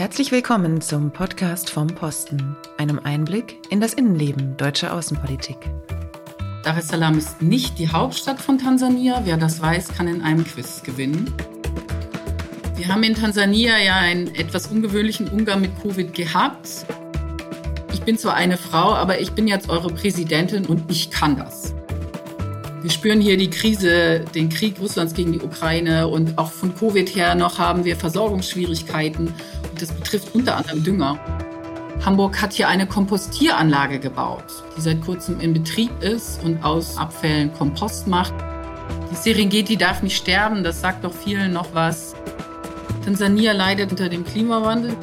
Herzlich 0.00 0.32
willkommen 0.32 0.80
zum 0.80 1.10
Podcast 1.10 1.68
vom 1.68 1.86
Posten, 1.86 2.56
einem 2.78 2.98
Einblick 3.00 3.58
in 3.68 3.82
das 3.82 3.92
Innenleben 3.92 4.56
deutscher 4.56 4.94
Außenpolitik. 4.94 5.58
Dar 6.64 6.78
es 6.78 6.88
Salaam 6.88 7.18
ist 7.18 7.42
nicht 7.42 7.78
die 7.78 7.90
Hauptstadt 7.90 8.40
von 8.40 8.56
Tansania. 8.56 9.20
Wer 9.24 9.36
das 9.36 9.60
weiß, 9.60 9.88
kann 9.88 10.08
in 10.08 10.22
einem 10.22 10.46
Quiz 10.46 10.82
gewinnen. 10.82 11.30
Wir 12.76 12.88
haben 12.88 13.02
in 13.02 13.14
Tansania 13.14 13.76
ja 13.76 13.96
einen 13.96 14.34
etwas 14.34 14.68
ungewöhnlichen 14.68 15.28
Umgang 15.28 15.60
mit 15.60 15.72
Covid 15.82 16.14
gehabt. 16.14 16.86
Ich 17.92 18.00
bin 18.00 18.16
zwar 18.16 18.36
eine 18.36 18.56
Frau, 18.56 18.94
aber 18.94 19.20
ich 19.20 19.32
bin 19.32 19.46
jetzt 19.46 19.68
eure 19.68 19.92
Präsidentin 19.92 20.64
und 20.64 20.90
ich 20.90 21.10
kann 21.10 21.36
das. 21.36 21.74
Wir 22.80 22.90
spüren 22.90 23.20
hier 23.20 23.36
die 23.36 23.50
Krise, 23.50 24.24
den 24.34 24.48
Krieg 24.48 24.80
Russlands 24.80 25.12
gegen 25.12 25.32
die 25.32 25.40
Ukraine 25.42 26.08
und 26.08 26.38
auch 26.38 26.50
von 26.50 26.74
Covid 26.74 27.14
her 27.14 27.34
noch 27.34 27.58
haben 27.58 27.84
wir 27.84 27.96
Versorgungsschwierigkeiten. 27.96 29.34
Das 29.80 29.90
betrifft 29.92 30.34
unter 30.34 30.56
anderem 30.56 30.84
Dünger. 30.84 31.18
Hamburg 32.04 32.40
hat 32.40 32.52
hier 32.52 32.68
eine 32.68 32.86
Kompostieranlage 32.86 33.98
gebaut, 33.98 34.44
die 34.76 34.80
seit 34.80 35.00
kurzem 35.02 35.40
in 35.40 35.54
Betrieb 35.54 35.90
ist 36.02 36.42
und 36.44 36.62
aus 36.62 36.96
Abfällen 36.96 37.52
Kompost 37.52 38.06
macht. 38.06 38.34
Die 39.10 39.16
Serengeti 39.16 39.76
darf 39.76 40.02
nicht 40.02 40.16
sterben, 40.16 40.62
das 40.62 40.80
sagt 40.80 41.04
doch 41.04 41.12
vielen 41.12 41.52
noch 41.52 41.74
was. 41.74 42.14
Tansania 43.04 43.52
leidet 43.52 43.90
unter 43.90 44.08
dem 44.08 44.24
Klimawandel. 44.24 44.96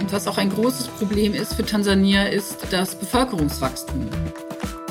Und 0.00 0.12
was 0.12 0.28
auch 0.28 0.38
ein 0.38 0.50
großes 0.50 0.88
Problem 0.88 1.34
ist 1.34 1.54
für 1.54 1.64
Tansania, 1.64 2.24
ist 2.24 2.66
das 2.70 2.94
Bevölkerungswachstum. 2.94 4.08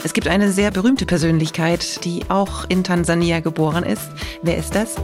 Es 0.04 0.14
gibt 0.14 0.28
eine 0.28 0.52
sehr 0.52 0.72
berühmte 0.72 1.06
Persönlichkeit, 1.06 2.04
die 2.04 2.24
auch 2.30 2.66
in 2.68 2.84
Tansania 2.84 3.40
geboren 3.40 3.84
ist. 3.84 4.10
Wer 4.42 4.58
ist 4.58 4.76
das? 4.76 4.96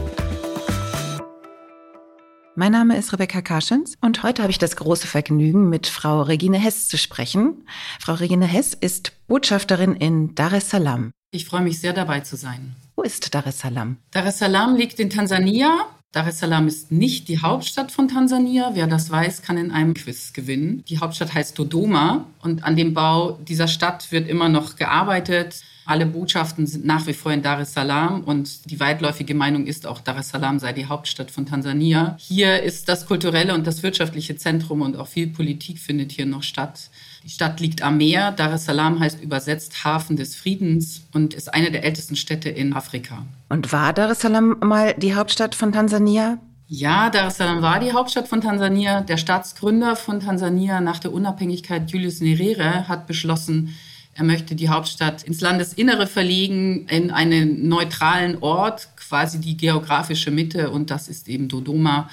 Mein 2.60 2.72
Name 2.72 2.98
ist 2.98 3.14
Rebecca 3.14 3.40
Karschens 3.40 3.96
und 4.02 4.22
heute 4.22 4.42
habe 4.42 4.50
ich 4.50 4.58
das 4.58 4.76
große 4.76 5.06
Vergnügen, 5.06 5.70
mit 5.70 5.86
Frau 5.86 6.20
Regine 6.20 6.58
Hess 6.58 6.88
zu 6.88 6.98
sprechen. 6.98 7.66
Frau 7.98 8.12
Regine 8.12 8.44
Hess 8.44 8.74
ist 8.74 9.12
Botschafterin 9.28 9.96
in 9.96 10.34
Dar 10.34 10.52
es 10.52 10.68
Salaam. 10.68 11.10
Ich 11.30 11.46
freue 11.46 11.62
mich 11.62 11.80
sehr 11.80 11.94
dabei 11.94 12.20
zu 12.20 12.36
sein. 12.36 12.76
Wo 12.96 13.02
ist 13.02 13.34
Dar 13.34 13.46
es 13.46 13.60
Salaam? 13.60 13.96
Dar 14.10 14.26
es 14.26 14.40
Salaam 14.40 14.76
liegt 14.76 15.00
in 15.00 15.08
Tansania. 15.08 15.86
Dar 16.12 16.26
es 16.26 16.40
Salaam 16.40 16.68
ist 16.68 16.92
nicht 16.92 17.28
die 17.28 17.40
Hauptstadt 17.40 17.92
von 17.92 18.08
Tansania. 18.08 18.72
Wer 18.74 18.86
das 18.86 19.10
weiß, 19.10 19.40
kann 19.40 19.56
in 19.56 19.70
einem 19.70 19.94
Quiz 19.94 20.34
gewinnen. 20.34 20.84
Die 20.86 20.98
Hauptstadt 20.98 21.32
heißt 21.32 21.58
Dodoma 21.58 22.26
und 22.42 22.62
an 22.64 22.76
dem 22.76 22.92
Bau 22.92 23.38
dieser 23.40 23.68
Stadt 23.68 24.12
wird 24.12 24.28
immer 24.28 24.50
noch 24.50 24.76
gearbeitet. 24.76 25.62
Alle 25.90 26.06
Botschaften 26.06 26.68
sind 26.68 26.86
nach 26.86 27.08
wie 27.08 27.14
vor 27.14 27.32
in 27.32 27.42
Dar 27.42 27.58
es 27.58 27.74
Salaam 27.74 28.22
und 28.22 28.70
die 28.70 28.78
weitläufige 28.78 29.34
Meinung 29.34 29.66
ist 29.66 29.88
auch, 29.88 29.98
Dar 29.98 30.16
es 30.18 30.28
Salaam 30.28 30.60
sei 30.60 30.72
die 30.72 30.86
Hauptstadt 30.86 31.32
von 31.32 31.46
Tansania. 31.46 32.14
Hier 32.20 32.62
ist 32.62 32.88
das 32.88 33.06
kulturelle 33.06 33.54
und 33.54 33.66
das 33.66 33.82
wirtschaftliche 33.82 34.36
Zentrum 34.36 34.82
und 34.82 34.96
auch 34.96 35.08
viel 35.08 35.26
Politik 35.26 35.80
findet 35.80 36.12
hier 36.12 36.26
noch 36.26 36.44
statt. 36.44 36.90
Die 37.24 37.28
Stadt 37.28 37.58
liegt 37.58 37.82
am 37.82 37.96
Meer. 37.96 38.30
Dar 38.30 38.52
es 38.52 38.66
Salaam 38.66 39.00
heißt 39.00 39.20
übersetzt 39.20 39.82
Hafen 39.82 40.14
des 40.14 40.36
Friedens 40.36 41.02
und 41.12 41.34
ist 41.34 41.52
eine 41.52 41.72
der 41.72 41.82
ältesten 41.82 42.14
Städte 42.14 42.50
in 42.50 42.72
Afrika. 42.72 43.26
Und 43.48 43.72
war 43.72 43.92
Dar 43.92 44.10
es 44.10 44.20
Salaam 44.20 44.58
mal 44.60 44.94
die 44.96 45.16
Hauptstadt 45.16 45.56
von 45.56 45.72
Tansania? 45.72 46.38
Ja, 46.68 47.10
Dar 47.10 47.26
es 47.26 47.38
Salaam 47.38 47.62
war 47.62 47.80
die 47.80 47.92
Hauptstadt 47.92 48.28
von 48.28 48.40
Tansania. 48.40 49.00
Der 49.00 49.16
Staatsgründer 49.16 49.96
von 49.96 50.20
Tansania 50.20 50.80
nach 50.80 51.00
der 51.00 51.12
Unabhängigkeit, 51.12 51.90
Julius 51.90 52.20
Nyerere, 52.20 52.86
hat 52.86 53.08
beschlossen, 53.08 53.74
er 54.14 54.24
möchte 54.24 54.54
die 54.54 54.68
Hauptstadt 54.68 55.22
ins 55.22 55.40
Landesinnere 55.40 56.06
verlegen, 56.06 56.86
in 56.88 57.10
einen 57.10 57.68
neutralen 57.68 58.38
Ort, 58.42 58.88
quasi 58.96 59.40
die 59.40 59.56
geografische 59.56 60.30
Mitte. 60.30 60.70
Und 60.70 60.90
das 60.90 61.08
ist 61.08 61.28
eben 61.28 61.48
Dodoma, 61.48 62.10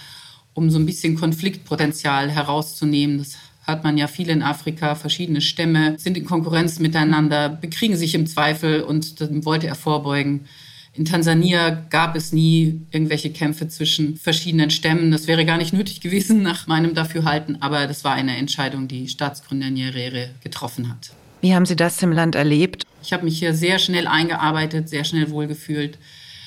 um 0.54 0.70
so 0.70 0.80
ein 0.80 0.86
bisschen 0.86 1.16
Konfliktpotenzial 1.16 2.30
herauszunehmen. 2.30 3.18
Das 3.18 3.38
hat 3.64 3.84
man 3.84 3.98
ja 3.98 4.08
viel 4.08 4.30
in 4.30 4.42
Afrika. 4.42 4.96
Verschiedene 4.96 5.42
Stämme 5.42 6.00
sind 6.00 6.18
in 6.18 6.26
Konkurrenz 6.26 6.80
miteinander, 6.80 7.50
bekriegen 7.50 7.98
sich 7.98 8.16
im 8.16 8.26
Zweifel 8.26 8.82
und 8.82 9.20
dann 9.20 9.44
wollte 9.44 9.68
er 9.68 9.76
vorbeugen. 9.76 10.46
In 10.94 11.06
Tansania 11.06 11.70
gab 11.90 12.16
es 12.16 12.32
nie 12.32 12.82
irgendwelche 12.90 13.32
Kämpfe 13.32 13.68
zwischen 13.68 14.18
verschiedenen 14.18 14.72
Stämmen. 14.72 15.12
Das 15.12 15.28
wäre 15.28 15.46
gar 15.46 15.58
nicht 15.58 15.74
nötig 15.74 16.02
gewesen 16.02 16.42
nach 16.42 16.66
meinem 16.66 16.96
Dafürhalten, 16.96 17.62
aber 17.62 17.86
das 17.86 18.04
war 18.04 18.14
eine 18.14 18.38
Entscheidung, 18.38 18.88
die 18.88 19.08
Staatsgründer 19.08 19.70
Nyerere 19.70 20.30
getroffen 20.42 20.90
hat. 20.90 21.12
Wie 21.48 21.56
haben 21.56 21.66
Sie 21.66 21.78
das 21.78 22.04
im 22.04 22.12
Land 22.12 22.36
erlebt? 22.36 22.86
Ich 23.02 23.14
habe 23.14 23.24
mich 23.24 23.40
hier 23.40 23.54
sehr 23.54 23.80
schnell 23.80 24.06
eingearbeitet, 24.06 24.90
sehr 24.90 25.06
schnell 25.06 25.32
wohlgefühlt. 25.32 25.98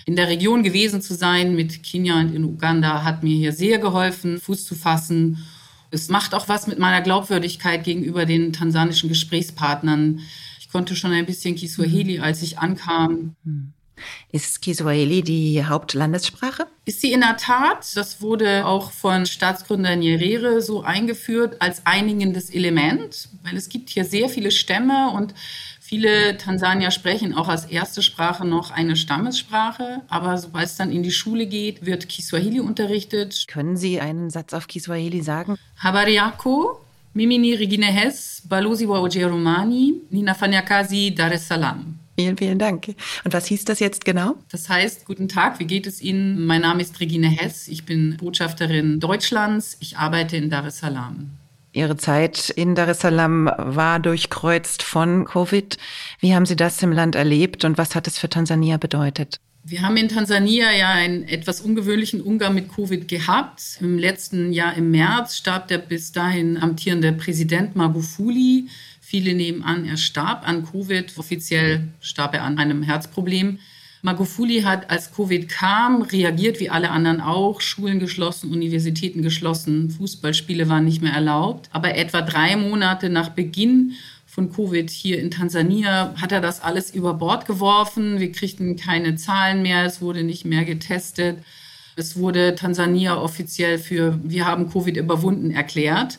In 0.05 0.15
der 0.15 0.29
Region 0.29 0.63
gewesen 0.63 1.01
zu 1.01 1.15
sein 1.15 1.55
mit 1.55 1.83
Kenia 1.83 2.21
und 2.21 2.35
in 2.35 2.45
Uganda 2.45 3.03
hat 3.03 3.23
mir 3.23 3.35
hier 3.35 3.53
sehr 3.53 3.79
geholfen, 3.79 4.39
Fuß 4.39 4.67
zu 4.67 4.75
fassen. 4.75 5.43
Es 5.91 6.11
macht 6.11 6.35
auch 6.35 6.51
was 6.51 6.67
mit 6.67 6.79
meiner 6.79 7.01
Glaubwürdigkeit 7.01 7.83
gegenüber 7.83 8.27
den 8.27 8.53
tansanischen 8.53 9.09
Gesprächspartnern. 9.09 10.21
Ich 10.61 10.69
konnte 10.69 10.95
schon 10.95 11.13
ein 11.13 11.25
bisschen 11.25 11.55
Kiswahili, 11.55 12.21
als 12.21 12.43
ich 12.43 12.59
ankam. 12.59 13.37
Ist 14.33 14.63
Kiswahili 14.63 15.23
die 15.23 15.65
Hauptlandessprache? 15.65 16.67
Ist 16.85 17.01
sie 17.01 17.13
in 17.13 17.21
der 17.21 17.37
Tat. 17.37 17.97
Das 17.97 18.21
wurde 18.21 18.67
auch 18.67 18.91
von 18.91 19.27
Staatsgründer 19.27 19.97
Nyerere 19.97 20.63
so 20.63 20.83
eingeführt 20.83 21.57
als 21.61 21.87
einigendes 21.87 22.51
Element, 22.51 23.29
weil 23.45 23.57
es 23.57 23.69
gibt 23.69 23.91
hier 23.91 24.05
sehr 24.05 24.29
viele 24.29 24.51
Stämme 24.51 25.11
und 25.11 25.35
Viele 25.91 26.37
Tansanier 26.37 26.93
sprechen 26.93 27.35
auch 27.35 27.49
als 27.49 27.65
erste 27.65 28.01
Sprache 28.01 28.47
noch 28.47 28.71
eine 28.71 28.95
Stammessprache, 28.95 30.03
aber 30.07 30.39
sobald 30.39 30.67
es 30.67 30.77
dann 30.77 30.93
in 30.93 31.03
die 31.03 31.11
Schule 31.11 31.47
geht, 31.47 31.85
wird 31.85 32.09
Kiswahili 32.09 32.61
unterrichtet. 32.61 33.47
Können 33.49 33.77
Sie 33.77 34.01
einen 34.01 34.31
Satz 34.31 34.53
auf 34.53 34.69
Kiswahili 34.69 35.21
sagen? 35.21 35.57
Habari 35.79 36.15
yako, 36.15 36.81
mimi 37.13 37.39
ni 37.39 37.55
Regine 37.55 37.87
Hess, 37.87 38.41
balozi 38.49 38.89
wa 38.89 39.01
Ujerumani, 39.01 39.95
ninafanyakazi 40.11 41.13
Dar 41.13 41.33
es 41.33 41.49
Salaam. 41.49 41.90
Vielen, 42.21 42.37
vielen 42.37 42.59
Dank. 42.59 42.87
Und 43.25 43.33
was 43.33 43.47
hieß 43.47 43.65
das 43.65 43.81
jetzt 43.81 44.05
genau? 44.05 44.37
Das 44.51 44.69
heißt, 44.69 45.07
guten 45.07 45.27
Tag, 45.27 45.59
wie 45.59 45.65
geht 45.65 45.87
es 45.87 46.03
Ihnen? 46.03 46.45
Mein 46.45 46.61
Name 46.61 46.83
ist 46.83 47.01
Regine 47.01 47.29
Hess, 47.29 47.67
ich 47.67 47.87
bin 47.87 48.19
Botschafterin 48.19 49.01
Deutschlands, 49.01 49.79
ich 49.81 49.97
arbeite 49.97 50.37
in 50.37 50.51
Dar 50.51 50.67
es 50.67 50.81
Salaam. 50.81 51.31
Ihre 51.73 51.97
Zeit 51.97 52.51
in 52.51 52.75
Dar 52.75 52.89
es 52.89 53.01
Salaam 53.01 53.51
war 53.57 54.01
durchkreuzt 54.01 54.83
von 54.83 55.25
Covid. 55.25 55.79
Wie 56.19 56.35
haben 56.35 56.45
Sie 56.45 56.57
das 56.57 56.83
im 56.83 56.93
Land 56.93 57.15
erlebt 57.15 57.65
und 57.65 57.79
was 57.79 57.95
hat 57.95 58.07
es 58.07 58.19
für 58.19 58.29
Tansania 58.29 58.77
bedeutet? 58.77 59.41
Wir 59.65 59.81
haben 59.81 59.97
in 59.97 60.09
Tansania 60.09 60.73
ja 60.73 60.91
einen 60.91 61.23
etwas 61.27 61.63
ungewöhnlichen 61.63 62.21
Umgang 62.21 62.55
mit 62.55 62.71
Covid 62.71 63.09
gehabt. 63.09 63.79
Im 63.81 63.99
letzten 63.99 64.53
Jahr 64.53 64.75
im 64.75 64.91
März 64.91 65.37
starb 65.37 65.69
der 65.69 65.79
bis 65.79 66.13
dahin 66.13 66.59
amtierende 66.59 67.13
Präsident 67.13 67.77
Magufuli. 67.77 68.69
Viele 69.11 69.35
nehmen 69.35 69.65
an, 69.65 69.87
er 69.87 69.97
starb 69.97 70.47
an 70.47 70.65
Covid. 70.65 71.19
Offiziell 71.19 71.89
starb 72.01 72.33
er 72.33 72.45
an 72.45 72.59
einem 72.59 72.85
Herzproblem. 72.85 73.59
Magufuli 74.03 74.63
hat, 74.63 74.89
als 74.89 75.13
Covid 75.13 75.49
kam, 75.49 76.03
reagiert 76.03 76.61
wie 76.61 76.71
alle 76.71 76.93
anderen 76.93 77.21
auch. 77.21 77.61
Schulen 77.61 77.99
geschlossen, 77.99 78.53
Universitäten 78.53 79.23
geschlossen, 79.23 79.91
Fußballspiele 79.91 80.69
waren 80.69 80.85
nicht 80.85 81.03
mehr 81.03 81.13
erlaubt. 81.13 81.69
Aber 81.73 81.97
etwa 81.97 82.21
drei 82.21 82.55
Monate 82.55 83.11
nach 83.11 83.31
Beginn 83.31 83.95
von 84.27 84.53
Covid 84.53 84.89
hier 84.89 85.19
in 85.19 85.33
Tansania 85.33 86.15
hat 86.23 86.31
er 86.31 86.41
das 86.41 86.61
alles 86.61 86.95
über 86.95 87.15
Bord 87.15 87.47
geworfen. 87.47 88.21
Wir 88.21 88.31
kriegten 88.31 88.77
keine 88.77 89.17
Zahlen 89.17 89.63
mehr, 89.63 89.85
es 89.87 90.01
wurde 90.01 90.23
nicht 90.23 90.45
mehr 90.45 90.65
getestet. 90.65 91.39
Es 91.97 92.17
wurde 92.17 92.55
Tansania 92.55 93.21
offiziell 93.21 93.81
für 93.81 94.21
wir 94.23 94.47
haben 94.47 94.71
Covid 94.71 94.97
überwunden 94.97 95.51
erklärt 95.51 96.17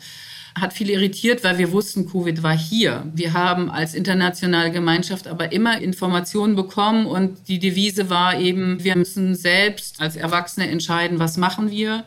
hat 0.59 0.73
viele 0.73 0.93
irritiert, 0.93 1.43
weil 1.43 1.57
wir 1.57 1.71
wussten, 1.71 2.09
Covid 2.09 2.43
war 2.43 2.57
hier. 2.57 3.03
Wir 3.13 3.33
haben 3.33 3.69
als 3.69 3.93
internationale 3.93 4.71
Gemeinschaft 4.71 5.27
aber 5.27 5.51
immer 5.51 5.79
Informationen 5.79 6.55
bekommen 6.55 7.05
und 7.05 7.47
die 7.47 7.59
Devise 7.59 8.09
war 8.09 8.37
eben, 8.37 8.83
wir 8.83 8.95
müssen 8.97 9.35
selbst 9.35 10.01
als 10.01 10.15
Erwachsene 10.15 10.67
entscheiden, 10.67 11.19
was 11.19 11.37
machen 11.37 11.71
wir. 11.71 12.03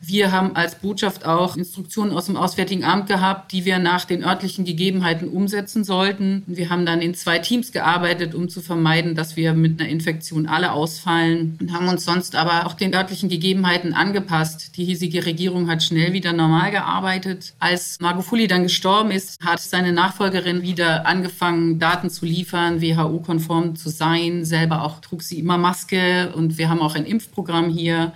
Wir 0.00 0.32
haben 0.32 0.54
als 0.54 0.76
Botschaft 0.76 1.26
auch 1.26 1.56
Instruktionen 1.56 2.12
aus 2.12 2.26
dem 2.26 2.36
Auswärtigen 2.36 2.84
Amt 2.84 3.08
gehabt, 3.08 3.52
die 3.52 3.64
wir 3.64 3.78
nach 3.78 4.04
den 4.04 4.24
örtlichen 4.24 4.64
Gegebenheiten 4.64 5.28
umsetzen 5.28 5.84
sollten. 5.84 6.44
Wir 6.46 6.70
haben 6.70 6.86
dann 6.86 7.00
in 7.00 7.14
zwei 7.14 7.38
Teams 7.38 7.72
gearbeitet, 7.72 8.34
um 8.34 8.48
zu 8.48 8.60
vermeiden, 8.60 9.14
dass 9.14 9.36
wir 9.36 9.54
mit 9.54 9.80
einer 9.80 9.88
Infektion 9.88 10.46
alle 10.46 10.72
ausfallen 10.72 11.56
und 11.60 11.72
haben 11.72 11.88
uns 11.88 12.04
sonst 12.04 12.36
aber 12.36 12.66
auch 12.66 12.74
den 12.74 12.94
örtlichen 12.94 13.28
Gegebenheiten 13.28 13.92
angepasst. 13.92 14.76
Die 14.76 14.84
hiesige 14.84 15.26
Regierung 15.26 15.68
hat 15.68 15.82
schnell 15.82 16.12
wieder 16.12 16.32
normal 16.32 16.70
gearbeitet. 16.70 17.54
Als 17.58 17.98
Magufuli 18.00 18.46
dann 18.46 18.64
gestorben 18.64 19.10
ist, 19.10 19.40
hat 19.44 19.60
seine 19.60 19.92
Nachfolgerin 19.92 20.62
wieder 20.62 21.06
angefangen, 21.06 21.78
Daten 21.78 22.10
zu 22.10 22.24
liefern, 22.24 22.80
WHO-konform 22.80 23.76
zu 23.76 23.88
sein. 23.88 24.44
Selber 24.44 24.82
auch 24.82 25.00
trug 25.00 25.22
sie 25.22 25.38
immer 25.38 25.58
Maske 25.58 26.32
und 26.34 26.58
wir 26.58 26.68
haben 26.68 26.80
auch 26.80 26.94
ein 26.94 27.04
Impfprogramm 27.04 27.68
hier. 27.70 28.12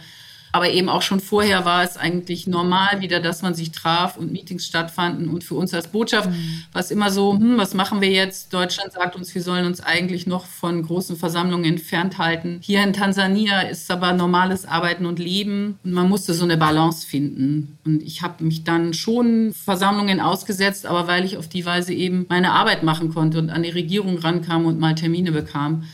Aber 0.54 0.68
eben 0.70 0.90
auch 0.90 1.00
schon 1.00 1.20
vorher 1.20 1.64
war 1.64 1.82
es 1.82 1.96
eigentlich 1.96 2.46
normal 2.46 3.00
wieder, 3.00 3.20
dass 3.20 3.40
man 3.40 3.54
sich 3.54 3.72
traf 3.72 4.18
und 4.18 4.32
Meetings 4.32 4.66
stattfanden. 4.66 5.30
Und 5.30 5.44
für 5.44 5.54
uns 5.54 5.72
als 5.72 5.88
Botschaft 5.88 6.28
mhm. 6.28 6.64
war 6.72 6.82
es 6.82 6.90
immer 6.90 7.10
so, 7.10 7.32
hm, 7.32 7.56
was 7.56 7.72
machen 7.72 8.02
wir 8.02 8.10
jetzt? 8.10 8.52
Deutschland 8.52 8.92
sagt 8.92 9.16
uns, 9.16 9.34
wir 9.34 9.42
sollen 9.42 9.64
uns 9.64 9.80
eigentlich 9.80 10.26
noch 10.26 10.44
von 10.44 10.82
großen 10.82 11.16
Versammlungen 11.16 11.64
entfernt 11.64 12.18
halten. 12.18 12.58
Hier 12.62 12.82
in 12.82 12.92
Tansania 12.92 13.62
ist 13.62 13.90
aber 13.90 14.12
normales 14.12 14.66
Arbeiten 14.66 15.06
und 15.06 15.18
Leben. 15.18 15.78
Und 15.84 15.92
man 15.92 16.10
musste 16.10 16.34
so 16.34 16.44
eine 16.44 16.58
Balance 16.58 17.06
finden. 17.06 17.78
Und 17.86 18.02
ich 18.02 18.20
habe 18.20 18.44
mich 18.44 18.62
dann 18.62 18.92
schon 18.92 19.54
Versammlungen 19.54 20.20
ausgesetzt, 20.20 20.84
aber 20.84 21.06
weil 21.06 21.24
ich 21.24 21.38
auf 21.38 21.48
die 21.48 21.64
Weise 21.64 21.94
eben 21.94 22.26
meine 22.28 22.52
Arbeit 22.52 22.82
machen 22.82 23.14
konnte 23.14 23.38
und 23.38 23.48
an 23.48 23.62
die 23.62 23.70
Regierung 23.70 24.18
rankam 24.18 24.66
und 24.66 24.78
mal 24.78 24.94
Termine 24.94 25.32
bekam. 25.32 25.84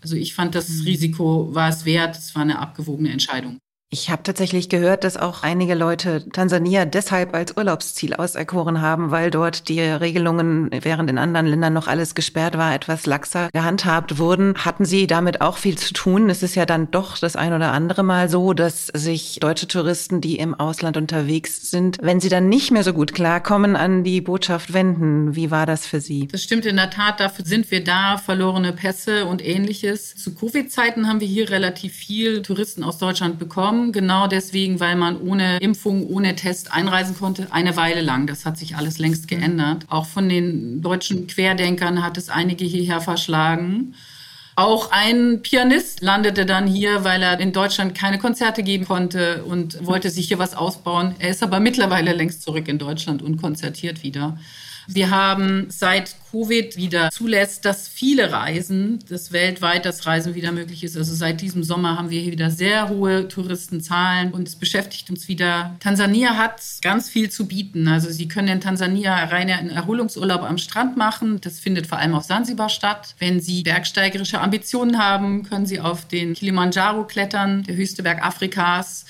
Also 0.00 0.16
ich 0.16 0.34
fand, 0.34 0.54
das 0.54 0.70
mhm. 0.70 0.84
Risiko 0.84 1.54
war 1.54 1.68
es 1.68 1.84
wert. 1.84 2.16
Es 2.16 2.34
war 2.34 2.42
eine 2.42 2.60
abgewogene 2.60 3.10
Entscheidung. 3.10 3.58
Ich 3.88 4.10
habe 4.10 4.24
tatsächlich 4.24 4.68
gehört, 4.68 5.04
dass 5.04 5.16
auch 5.16 5.44
einige 5.44 5.76
Leute 5.76 6.28
Tansania 6.32 6.84
deshalb 6.84 7.36
als 7.36 7.56
Urlaubsziel 7.56 8.14
auserkoren 8.14 8.80
haben, 8.80 9.12
weil 9.12 9.30
dort 9.30 9.68
die 9.68 9.80
Regelungen, 9.80 10.70
während 10.82 11.08
in 11.08 11.18
anderen 11.18 11.46
Ländern 11.46 11.72
noch 11.72 11.86
alles 11.86 12.16
gesperrt 12.16 12.58
war, 12.58 12.74
etwas 12.74 13.06
laxer 13.06 13.48
gehandhabt 13.52 14.18
wurden. 14.18 14.56
Hatten 14.56 14.84
Sie 14.84 15.06
damit 15.06 15.40
auch 15.40 15.56
viel 15.56 15.78
zu 15.78 15.92
tun? 15.92 16.28
Es 16.30 16.42
ist 16.42 16.56
ja 16.56 16.66
dann 16.66 16.90
doch 16.90 17.16
das 17.16 17.36
ein 17.36 17.52
oder 17.52 17.70
andere 17.70 18.02
Mal 18.02 18.28
so, 18.28 18.54
dass 18.54 18.88
sich 18.88 19.38
deutsche 19.40 19.68
Touristen, 19.68 20.20
die 20.20 20.34
im 20.34 20.54
Ausland 20.54 20.96
unterwegs 20.96 21.70
sind, 21.70 21.98
wenn 22.02 22.18
sie 22.18 22.28
dann 22.28 22.48
nicht 22.48 22.72
mehr 22.72 22.82
so 22.82 22.92
gut 22.92 23.14
klarkommen, 23.14 23.76
an 23.76 24.02
die 24.02 24.20
Botschaft 24.20 24.72
wenden. 24.72 25.36
Wie 25.36 25.52
war 25.52 25.64
das 25.64 25.86
für 25.86 26.00
Sie? 26.00 26.26
Das 26.26 26.42
stimmt 26.42 26.66
in 26.66 26.74
der 26.74 26.90
Tat. 26.90 27.20
Dafür 27.20 27.44
sind 27.44 27.70
wir 27.70 27.84
da. 27.84 28.18
Verlorene 28.18 28.72
Pässe 28.72 29.26
und 29.26 29.46
ähnliches. 29.46 30.16
Zu 30.16 30.34
Covid-Zeiten 30.34 31.06
haben 31.06 31.20
wir 31.20 31.28
hier 31.28 31.50
relativ 31.50 31.94
viel 31.94 32.42
Touristen 32.42 32.82
aus 32.82 32.98
Deutschland 32.98 33.38
bekommen 33.38 33.75
gekommen, 33.76 33.92
genau 33.92 34.26
deswegen, 34.26 34.80
weil 34.80 34.96
man 34.96 35.20
ohne 35.20 35.58
Impfung, 35.58 36.06
ohne 36.06 36.34
Test 36.34 36.72
einreisen 36.72 37.16
konnte, 37.16 37.48
eine 37.50 37.76
Weile 37.76 38.00
lang. 38.00 38.26
Das 38.26 38.44
hat 38.44 38.58
sich 38.58 38.76
alles 38.76 38.98
längst 38.98 39.28
geändert. 39.28 39.84
Auch 39.88 40.06
von 40.06 40.28
den 40.28 40.82
deutschen 40.82 41.26
Querdenkern 41.26 42.02
hat 42.02 42.16
es 42.16 42.28
einige 42.28 42.64
hierher 42.64 43.00
verschlagen. 43.00 43.94
Auch 44.58 44.90
ein 44.90 45.42
Pianist 45.42 46.00
landete 46.00 46.46
dann 46.46 46.66
hier, 46.66 47.04
weil 47.04 47.22
er 47.22 47.38
in 47.40 47.52
Deutschland 47.52 47.94
keine 47.94 48.18
Konzerte 48.18 48.62
geben 48.62 48.86
konnte 48.86 49.44
und 49.44 49.84
wollte 49.84 50.08
sich 50.08 50.28
hier 50.28 50.38
was 50.38 50.54
ausbauen. 50.54 51.14
Er 51.18 51.28
ist 51.28 51.42
aber 51.42 51.60
mittlerweile 51.60 52.14
längst 52.14 52.42
zurück 52.42 52.66
in 52.68 52.78
Deutschland 52.78 53.20
und 53.20 53.36
konzertiert 53.36 54.02
wieder. 54.02 54.38
Wir 54.88 55.10
haben 55.10 55.66
seit 55.68 56.16
Covid 56.36 56.76
wieder 56.76 57.10
zulässt, 57.10 57.64
dass 57.64 57.88
viele 57.88 58.30
reisen, 58.30 58.98
dass 59.08 59.32
weltweit 59.32 59.86
das 59.86 60.04
Reisen 60.04 60.34
wieder 60.34 60.52
möglich 60.52 60.84
ist. 60.84 60.96
Also 60.96 61.14
seit 61.14 61.40
diesem 61.40 61.62
Sommer 61.62 61.96
haben 61.96 62.10
wir 62.10 62.20
hier 62.20 62.32
wieder 62.32 62.50
sehr 62.50 62.90
hohe 62.90 63.28
Touristenzahlen 63.28 64.32
und 64.32 64.46
es 64.46 64.56
beschäftigt 64.56 65.08
uns 65.08 65.28
wieder. 65.28 65.76
Tansania 65.80 66.36
hat 66.36 66.60
ganz 66.82 67.08
viel 67.08 67.30
zu 67.30 67.46
bieten. 67.48 67.88
Also 67.88 68.10
Sie 68.10 68.28
können 68.28 68.48
in 68.48 68.60
Tansania 68.60 69.14
rein 69.24 69.50
einen 69.50 69.70
Erholungsurlaub 69.70 70.42
am 70.42 70.58
Strand 70.58 70.96
machen. 70.96 71.40
Das 71.40 71.58
findet 71.58 71.86
vor 71.86 71.98
allem 71.98 72.14
auf 72.14 72.24
Sansibar 72.24 72.68
statt. 72.68 73.14
Wenn 73.18 73.40
Sie 73.40 73.62
bergsteigerische 73.62 74.40
Ambitionen 74.40 74.98
haben, 74.98 75.44
können 75.44 75.64
Sie 75.64 75.80
auf 75.80 76.06
den 76.06 76.34
Kilimanjaro 76.34 77.06
klettern, 77.06 77.62
der 77.62 77.76
höchste 77.76 78.02
Berg 78.02 78.22
Afrikas. 78.22 79.06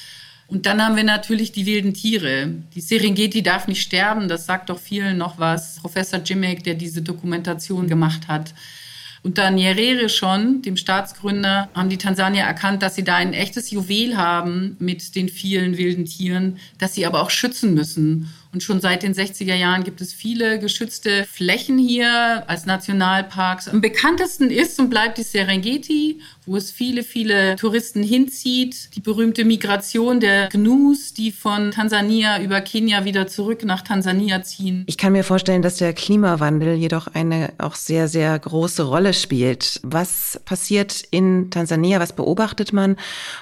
Und 0.48 0.66
dann 0.66 0.80
haben 0.80 0.94
wir 0.94 1.04
natürlich 1.04 1.50
die 1.50 1.66
wilden 1.66 1.92
Tiere. 1.92 2.48
Die 2.74 2.80
Serengeti 2.80 3.42
darf 3.42 3.66
nicht 3.66 3.82
sterben, 3.82 4.28
das 4.28 4.46
sagt 4.46 4.68
doch 4.68 4.78
vielen 4.78 5.18
noch 5.18 5.38
was. 5.38 5.76
Professor 5.80 6.20
Jimmick, 6.20 6.62
der 6.62 6.74
diese 6.74 7.02
Dokumentation 7.02 7.88
gemacht 7.88 8.28
hat. 8.28 8.54
Unter 9.26 9.50
Nyerere 9.50 10.08
schon, 10.08 10.62
dem 10.62 10.76
Staatsgründer, 10.76 11.68
haben 11.74 11.88
die 11.88 11.96
Tansanier 11.96 12.44
erkannt, 12.44 12.80
dass 12.80 12.94
sie 12.94 13.02
da 13.02 13.16
ein 13.16 13.32
echtes 13.32 13.72
Juwel 13.72 14.16
haben 14.16 14.76
mit 14.78 15.16
den 15.16 15.28
vielen 15.28 15.76
wilden 15.76 16.04
Tieren, 16.04 16.58
das 16.78 16.94
sie 16.94 17.06
aber 17.06 17.22
auch 17.22 17.30
schützen 17.30 17.74
müssen. 17.74 18.28
Und 18.56 18.62
schon 18.62 18.80
seit 18.80 19.02
den 19.02 19.12
60er 19.12 19.54
Jahren 19.54 19.84
gibt 19.84 20.00
es 20.00 20.14
viele 20.14 20.58
geschützte 20.58 21.24
Flächen 21.24 21.76
hier 21.76 22.44
als 22.46 22.64
Nationalparks. 22.64 23.68
Am 23.68 23.82
bekanntesten 23.82 24.48
ist 24.48 24.80
und 24.80 24.88
bleibt 24.88 25.18
die 25.18 25.24
Serengeti, 25.24 26.20
wo 26.46 26.56
es 26.56 26.70
viele, 26.70 27.02
viele 27.02 27.56
Touristen 27.56 28.02
hinzieht. 28.02 28.94
Die 28.94 29.00
berühmte 29.00 29.44
Migration 29.44 30.20
der 30.20 30.48
Gnus, 30.48 31.12
die 31.12 31.32
von 31.32 31.70
Tansania 31.72 32.40
über 32.40 32.62
Kenia 32.62 33.04
wieder 33.04 33.26
zurück 33.26 33.62
nach 33.64 33.82
Tansania 33.82 34.42
ziehen. 34.42 34.84
Ich 34.86 34.96
kann 34.96 35.12
mir 35.12 35.24
vorstellen, 35.24 35.60
dass 35.60 35.76
der 35.76 35.92
Klimawandel 35.92 36.76
jedoch 36.76 37.08
eine 37.08 37.52
auch 37.58 37.74
sehr, 37.74 38.08
sehr 38.08 38.38
große 38.38 38.84
Rolle 38.84 39.12
spielt. 39.20 39.80
Was 39.82 40.40
passiert 40.44 41.02
in 41.10 41.50
Tansania? 41.50 42.00
Was 42.00 42.14
beobachtet 42.14 42.72
man? 42.72 42.96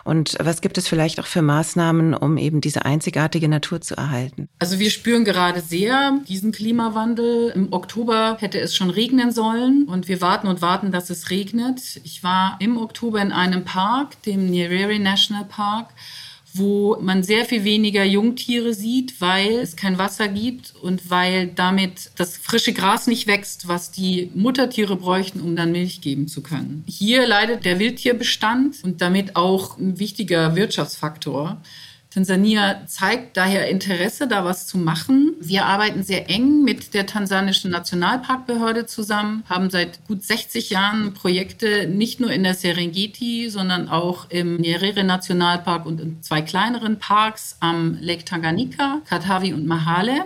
Und 0.04 0.36
was 0.40 0.60
gibt 0.60 0.78
es 0.78 0.88
vielleicht 0.88 1.20
auch 1.20 1.26
für 1.26 1.42
Maßnahmen, 1.42 2.14
um 2.14 2.38
eben 2.38 2.60
diese 2.60 2.84
einzigartige 2.84 3.48
Natur 3.48 3.80
zu 3.80 3.96
erhalten? 3.96 4.48
Also 4.58 4.78
wir 4.78 4.90
spüren 4.90 5.24
gerade 5.24 5.60
sehr 5.60 6.18
diesen 6.28 6.52
Klimawandel. 6.52 7.50
Im 7.54 7.72
Oktober 7.72 8.36
hätte 8.40 8.60
es 8.60 8.74
schon 8.74 8.90
regnen 8.90 9.32
sollen 9.32 9.84
und 9.84 10.08
wir 10.08 10.20
warten 10.20 10.48
und 10.48 10.62
warten, 10.62 10.92
dass 10.92 11.10
es 11.10 11.30
regnet. 11.30 12.00
Ich 12.04 12.22
war 12.22 12.56
im 12.60 12.76
Oktober 12.76 13.20
in 13.20 13.32
einem 13.32 13.64
Park, 13.64 14.22
dem 14.22 14.50
Nyerere 14.50 14.98
National 14.98 15.44
Park 15.44 15.88
wo 16.54 16.96
man 17.00 17.24
sehr 17.24 17.44
viel 17.44 17.64
weniger 17.64 18.04
Jungtiere 18.04 18.74
sieht, 18.74 19.20
weil 19.20 19.54
es 19.54 19.74
kein 19.74 19.98
Wasser 19.98 20.28
gibt 20.28 20.72
und 20.80 21.10
weil 21.10 21.48
damit 21.48 22.12
das 22.16 22.36
frische 22.36 22.72
Gras 22.72 23.08
nicht 23.08 23.26
wächst, 23.26 23.66
was 23.66 23.90
die 23.90 24.30
Muttertiere 24.34 24.94
bräuchten, 24.94 25.40
um 25.40 25.56
dann 25.56 25.72
Milch 25.72 26.00
geben 26.00 26.28
zu 26.28 26.42
können. 26.42 26.84
Hier 26.86 27.26
leidet 27.26 27.64
der 27.64 27.80
Wildtierbestand 27.80 28.84
und 28.84 29.00
damit 29.00 29.34
auch 29.34 29.78
ein 29.78 29.98
wichtiger 29.98 30.54
Wirtschaftsfaktor. 30.54 31.60
Tansania 32.14 32.86
zeigt 32.86 33.36
daher 33.36 33.68
Interesse, 33.68 34.28
da 34.28 34.44
was 34.44 34.68
zu 34.68 34.78
machen. 34.78 35.34
Wir 35.40 35.66
arbeiten 35.66 36.04
sehr 36.04 36.30
eng 36.30 36.62
mit 36.62 36.94
der 36.94 37.06
tansanischen 37.06 37.72
Nationalparkbehörde 37.72 38.86
zusammen, 38.86 39.42
haben 39.48 39.68
seit 39.68 40.06
gut 40.06 40.22
60 40.22 40.70
Jahren 40.70 41.12
Projekte 41.12 41.88
nicht 41.88 42.20
nur 42.20 42.30
in 42.30 42.44
der 42.44 42.54
Serengeti, 42.54 43.48
sondern 43.50 43.88
auch 43.88 44.30
im 44.30 44.58
Nyerere 44.58 45.02
Nationalpark 45.02 45.86
und 45.86 46.00
in 46.00 46.22
zwei 46.22 46.40
kleineren 46.40 47.00
Parks 47.00 47.56
am 47.58 47.98
Lake 48.00 48.24
Tanganyika, 48.24 49.00
Katavi 49.08 49.52
und 49.52 49.66
Mahale. 49.66 50.24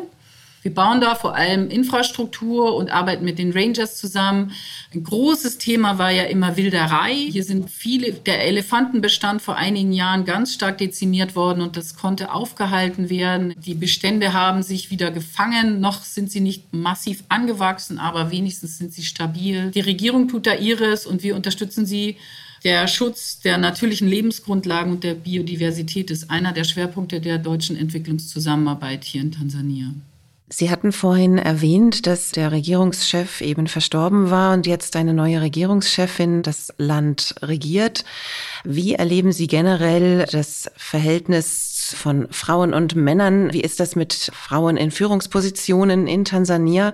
Wir 0.69 0.75
bauen 0.75 1.01
da 1.01 1.15
vor 1.15 1.35
allem 1.35 1.71
Infrastruktur 1.71 2.77
und 2.77 2.91
arbeiten 2.91 3.25
mit 3.25 3.39
den 3.39 3.53
Rangers 3.53 3.97
zusammen. 3.97 4.53
Ein 4.93 5.03
großes 5.03 5.57
Thema 5.57 5.97
war 5.97 6.11
ja 6.11 6.25
immer 6.25 6.59
Wilderei. 6.59 7.15
Hier 7.15 7.43
sind 7.43 7.71
viele, 7.71 8.13
der 8.13 8.45
Elefantenbestand 8.45 9.41
vor 9.41 9.57
einigen 9.57 9.95
Jahren 9.95 10.27
ganz 10.27 10.53
stark 10.53 10.77
dezimiert 10.77 11.35
worden 11.35 11.63
und 11.63 11.79
das 11.79 11.97
konnte 11.97 12.35
aufgehalten 12.35 13.09
werden. 13.09 13.55
Die 13.57 13.73
Bestände 13.73 14.35
haben 14.35 14.63
sich 14.63 14.91
wieder 14.91 15.11
gefangen. 15.11 15.81
Noch 15.81 16.03
sind 16.03 16.31
sie 16.31 16.41
nicht 16.41 16.75
massiv 16.75 17.25
angewachsen, 17.31 17.99
aber 17.99 18.31
wenigstens 18.31 18.77
sind 18.77 18.93
sie 18.93 19.05
stabil. 19.05 19.71
Die 19.71 19.81
Regierung 19.81 20.29
tut 20.29 20.47
da 20.47 20.53
ihres 20.53 21.07
und 21.07 21.23
wir 21.23 21.35
unterstützen 21.35 21.87
sie. 21.87 22.19
Der 22.63 22.89
Schutz 22.89 23.41
der 23.41 23.57
natürlichen 23.57 24.07
Lebensgrundlagen 24.07 24.93
und 24.93 25.03
der 25.03 25.15
Biodiversität 25.15 26.11
ist 26.11 26.29
einer 26.29 26.53
der 26.53 26.65
Schwerpunkte 26.65 27.23
der 27.23 27.39
deutschen 27.39 27.75
Entwicklungszusammenarbeit 27.75 29.05
hier 29.05 29.23
in 29.23 29.33
Tansania. 29.33 29.95
Sie 30.51 30.71
hatten 30.71 30.93
vorhin 30.93 31.37
erwähnt, 31.37 32.07
dass 32.07 32.31
der 32.31 32.53
Regierungschef 32.53 33.43
eben 33.43 33.67
verstorben 33.67 34.31
war 34.31 34.55
und 34.55 34.67
jetzt 34.67 34.97
eine 34.97 35.13
neue 35.13 35.43
Regierungschefin 35.43 36.43
das 36.43 36.73
Land 36.79 37.35
regiert. 37.43 38.05
Wie 38.65 38.95
erleben 38.95 39.33
Sie 39.33 39.47
generell 39.47 40.25
das 40.25 40.71
Verhältnis 40.75 41.78
von 41.79 42.29
Frauen 42.31 42.75
und 42.75 42.95
Männern? 42.95 43.53
Wie 43.53 43.61
ist 43.61 43.81
das 43.81 43.97
mit 43.97 44.31
Frauen 44.33 44.77
in 44.77 44.91
Führungspositionen 44.91 46.07
in 46.07 46.25
Tansania? 46.25 46.93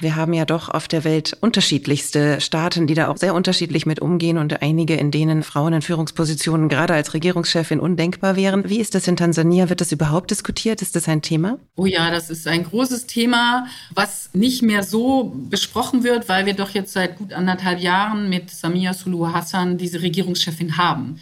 Wir 0.00 0.16
haben 0.16 0.32
ja 0.32 0.44
doch 0.44 0.68
auf 0.68 0.88
der 0.88 1.04
Welt 1.04 1.36
unterschiedlichste 1.40 2.40
Staaten, 2.40 2.86
die 2.86 2.94
da 2.94 3.08
auch 3.08 3.16
sehr 3.16 3.34
unterschiedlich 3.34 3.86
mit 3.86 4.00
umgehen 4.00 4.38
und 4.38 4.62
einige, 4.62 4.94
in 4.94 5.10
denen 5.10 5.42
Frauen 5.42 5.72
in 5.72 5.82
Führungspositionen 5.82 6.68
gerade 6.68 6.94
als 6.94 7.14
Regierungschefin 7.14 7.80
undenkbar 7.80 8.36
wären. 8.36 8.68
Wie 8.68 8.80
ist 8.80 8.94
das 8.94 9.08
in 9.08 9.16
Tansania? 9.16 9.68
Wird 9.68 9.80
das 9.80 9.92
überhaupt 9.92 10.30
diskutiert? 10.30 10.82
Ist 10.82 10.96
das 10.96 11.08
ein 11.08 11.22
Thema? 11.22 11.58
Oh 11.76 11.86
ja, 11.86 12.10
das 12.10 12.30
ist 12.30 12.46
ein 12.46 12.64
großes 12.64 13.06
Thema, 13.06 13.66
was 13.94 14.30
nicht 14.32 14.62
mehr 14.62 14.82
so 14.82 15.32
besprochen 15.50 16.04
wird, 16.04 16.28
weil 16.28 16.46
wir 16.46 16.54
doch 16.54 16.70
jetzt 16.70 16.92
seit 16.92 17.18
gut 17.18 17.32
anderthalb 17.32 17.80
Jahren 17.80 18.28
mit 18.28 18.50
Samia 18.50 18.94
Suluhu 18.94 19.32
Hassan 19.32 19.78
diese 19.78 20.02
Regierungschefin 20.02 20.76
haben. 20.76 21.20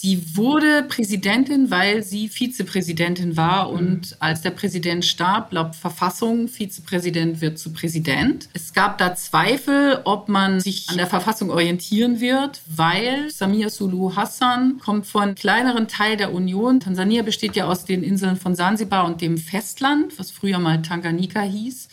Sie 0.00 0.36
wurde 0.36 0.84
Präsidentin, 0.84 1.72
weil 1.72 2.04
sie 2.04 2.28
Vizepräsidentin 2.28 3.36
war 3.36 3.68
mhm. 3.68 3.78
und 3.78 4.16
als 4.20 4.42
der 4.42 4.50
Präsident 4.50 5.04
starb, 5.04 5.52
laut 5.52 5.74
Verfassung, 5.74 6.46
Vizepräsident 6.46 7.40
wird 7.40 7.58
zu 7.58 7.72
Präsident. 7.72 8.48
Es 8.52 8.72
gab 8.72 8.98
da 8.98 9.16
Zweifel, 9.16 9.98
ob 10.04 10.28
man 10.28 10.60
sich 10.60 10.88
an 10.88 10.98
der 10.98 11.08
Verfassung 11.08 11.50
orientieren 11.50 12.20
wird, 12.20 12.60
weil 12.68 13.28
Samia 13.28 13.70
Suluhu 13.70 14.14
Hassan 14.14 14.78
kommt 14.78 15.04
von 15.04 15.34
kleineren 15.34 15.88
Teil 15.88 16.16
der 16.16 16.32
Union. 16.32 16.78
Tansania 16.78 17.22
besteht 17.22 17.56
ja 17.56 17.66
aus 17.66 17.84
den 17.84 18.04
Inseln 18.04 18.36
von 18.36 18.54
Sansibar 18.54 19.04
und 19.04 19.20
dem 19.20 19.36
Festland, 19.36 20.16
was 20.16 20.30
früher 20.30 20.60
mal 20.60 20.80
Tanganyika 20.80 21.40
hieß. 21.40 21.88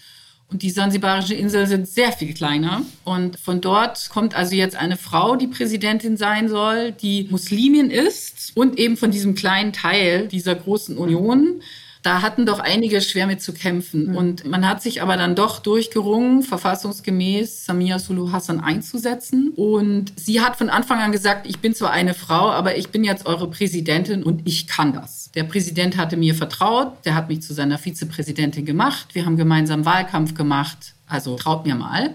Und 0.52 0.62
die 0.62 0.70
sansibarische 0.70 1.34
Insel 1.34 1.66
sind 1.66 1.88
sehr 1.88 2.12
viel 2.12 2.34
kleiner. 2.34 2.84
Und 3.04 3.40
von 3.40 3.62
dort 3.62 4.10
kommt 4.10 4.36
also 4.36 4.56
jetzt 4.56 4.75
eine 4.75 4.96
Frau, 4.96 5.36
die 5.36 5.48
Präsidentin 5.48 6.18
sein 6.18 6.50
soll, 6.50 6.92
die 6.92 7.28
Muslimin 7.30 7.90
ist 7.90 8.52
und 8.56 8.78
eben 8.78 8.96
von 8.96 9.12
diesem 9.12 9.36
kleinen 9.36 9.74
Teil 9.74 10.28
dieser 10.28 10.56
großen 10.56 10.98
Union 10.98 11.62
da 12.05 12.21
hatten 12.21 12.45
doch 12.45 12.59
einige 12.59 13.01
schwer 13.01 13.25
mit 13.25 13.41
zu 13.41 13.51
kämpfen. 13.51 14.09
Mhm. 14.09 14.15
Und 14.15 14.45
man 14.45 14.67
hat 14.67 14.81
sich 14.83 15.01
aber 15.01 15.17
dann 15.17 15.35
doch 15.35 15.59
durchgerungen, 15.59 16.43
verfassungsgemäß 16.43 17.65
Samia 17.65 17.97
Sulu 17.97 18.31
Hassan 18.31 18.59
einzusetzen. 18.59 19.51
Und 19.55 20.13
sie 20.15 20.39
hat 20.41 20.55
von 20.55 20.69
Anfang 20.69 21.00
an 21.00 21.12
gesagt, 21.12 21.47
ich 21.47 21.59
bin 21.59 21.74
zwar 21.74 21.89
eine 21.89 22.13
Frau, 22.13 22.51
aber 22.51 22.77
ich 22.77 22.89
bin 22.89 23.03
jetzt 23.03 23.25
eure 23.25 23.50
Präsidentin 23.50 24.21
und 24.21 24.47
ich 24.47 24.67
kann 24.67 24.93
das. 24.93 25.31
Der 25.33 25.45
Präsident 25.45 25.97
hatte 25.97 26.15
mir 26.15 26.35
vertraut, 26.35 26.93
der 27.05 27.15
hat 27.15 27.27
mich 27.27 27.41
zu 27.41 27.55
seiner 27.55 27.79
Vizepräsidentin 27.79 28.65
gemacht. 28.65 29.07
Wir 29.13 29.25
haben 29.25 29.35
gemeinsam 29.35 29.83
Wahlkampf 29.85 30.35
gemacht. 30.35 30.93
Also 31.07 31.35
traut 31.38 31.65
mir 31.65 31.75
mal. 31.75 32.13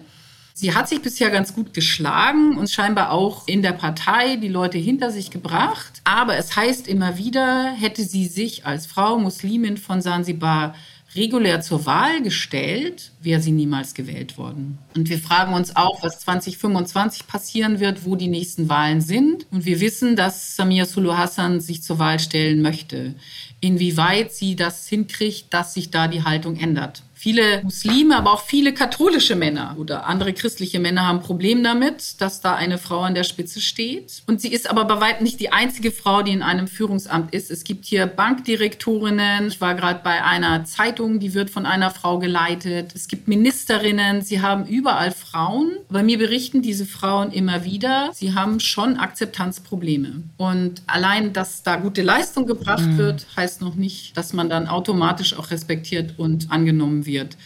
Sie 0.61 0.75
hat 0.75 0.90
sich 0.90 1.00
bisher 1.00 1.31
ganz 1.31 1.55
gut 1.55 1.73
geschlagen 1.73 2.59
und 2.59 2.69
scheinbar 2.69 3.12
auch 3.12 3.49
in 3.49 3.62
der 3.62 3.73
Partei 3.73 4.37
die 4.37 4.49
Leute 4.49 4.76
hinter 4.76 5.11
sich 5.11 5.31
gebracht. 5.31 6.02
Aber 6.05 6.37
es 6.37 6.55
heißt 6.55 6.87
immer 6.87 7.17
wieder, 7.17 7.73
hätte 7.73 8.05
sie 8.05 8.26
sich 8.26 8.67
als 8.67 8.85
Frau 8.85 9.19
Muslimin 9.19 9.79
von 9.79 10.02
Sansibar 10.02 10.75
regulär 11.14 11.62
zur 11.62 11.87
Wahl 11.87 12.21
gestellt, 12.21 13.11
wäre 13.23 13.40
sie 13.40 13.52
niemals 13.52 13.95
gewählt 13.95 14.37
worden. 14.37 14.76
Und 14.95 15.09
wir 15.09 15.19
fragen 15.19 15.55
uns 15.55 15.76
auch, 15.76 16.02
was 16.02 16.21
2025 16.21 17.26
passieren 17.26 17.81
wird, 17.81 18.05
wo 18.05 18.14
die 18.14 18.29
nächsten 18.29 18.69
Wahlen 18.69 19.00
sind. 19.00 19.47
Und 19.50 19.64
wir 19.64 19.81
wissen, 19.81 20.14
dass 20.14 20.57
Samia 20.57 20.85
Sulu 20.85 21.17
Hassan 21.17 21.61
sich 21.61 21.83
zur 21.83 21.99
Wahl 21.99 22.19
stellen 22.19 22.61
möchte. 22.61 23.14
Inwieweit 23.62 24.35
sie 24.35 24.57
das 24.57 24.87
hinkriegt, 24.88 25.55
dass 25.55 25.73
sich 25.73 25.90
da 25.90 26.07
die 26.07 26.23
Haltung 26.23 26.57
ändert. 26.57 27.02
Viele 27.23 27.62
Muslime, 27.62 28.17
aber 28.17 28.33
auch 28.33 28.45
viele 28.47 28.73
katholische 28.73 29.37
Männer 29.37 29.77
oder 29.79 30.07
andere 30.07 30.33
christliche 30.33 30.81
Männer 30.81 31.07
haben 31.07 31.19
ein 31.19 31.23
Problem 31.23 31.62
damit, 31.62 32.19
dass 32.23 32.41
da 32.41 32.55
eine 32.55 32.79
Frau 32.79 33.00
an 33.00 33.15
der 33.15 33.25
Spitze 33.25 33.61
steht. 33.61 34.23
Und 34.27 34.41
sie 34.41 34.49
ist 34.49 34.71
aber 34.71 34.87
bei 34.87 35.03
weitem 35.03 35.25
nicht 35.25 35.39
die 35.39 35.53
einzige 35.53 35.91
Frau, 35.91 36.23
die 36.23 36.33
in 36.33 36.41
einem 36.41 36.67
Führungsamt 36.67 37.35
ist. 37.35 37.50
Es 37.50 37.65
gibt 37.65 37.85
hier 37.85 38.07
Bankdirektorinnen. 38.07 39.49
Ich 39.49 39.61
war 39.61 39.75
gerade 39.75 40.00
bei 40.03 40.25
einer 40.25 40.65
Zeitung, 40.65 41.21
die 41.21 41.35
wird 41.35 41.50
von 41.50 41.67
einer 41.67 41.91
Frau 41.91 42.19
geleitet. 42.19 42.93
Es 42.95 43.07
gibt 43.07 43.29
Ministerinnen. 43.29 44.23
Sie 44.23 44.41
haben 44.41 44.65
überall 44.65 45.11
Frauen. 45.11 45.73
Bei 45.91 46.03
mir 46.03 46.17
berichten 46.17 46.62
diese 46.62 46.87
Frauen 46.87 47.33
immer 47.33 47.67
wieder, 47.67 48.12
sie 48.15 48.33
haben 48.33 48.61
schon 48.61 48.97
Akzeptanzprobleme. 48.97 50.23
Und 50.39 50.81
allein, 50.87 51.35
dass 51.35 51.65
da 51.65 51.77
gute 51.77 52.00
Leistung 52.00 52.47
gebracht 52.47 52.87
mhm. 52.87 52.97
wird, 52.97 53.27
heißt 53.37 53.61
noch 53.61 53.75
nicht, 53.75 54.17
dass 54.17 54.33
man 54.33 54.49
dann 54.49 54.69
automatisch 54.69 55.37
auch 55.37 55.50
respektiert 55.50 56.15
und 56.17 56.50
angenommen 56.50 57.05
wird 57.05 57.10
wird. 57.11 57.37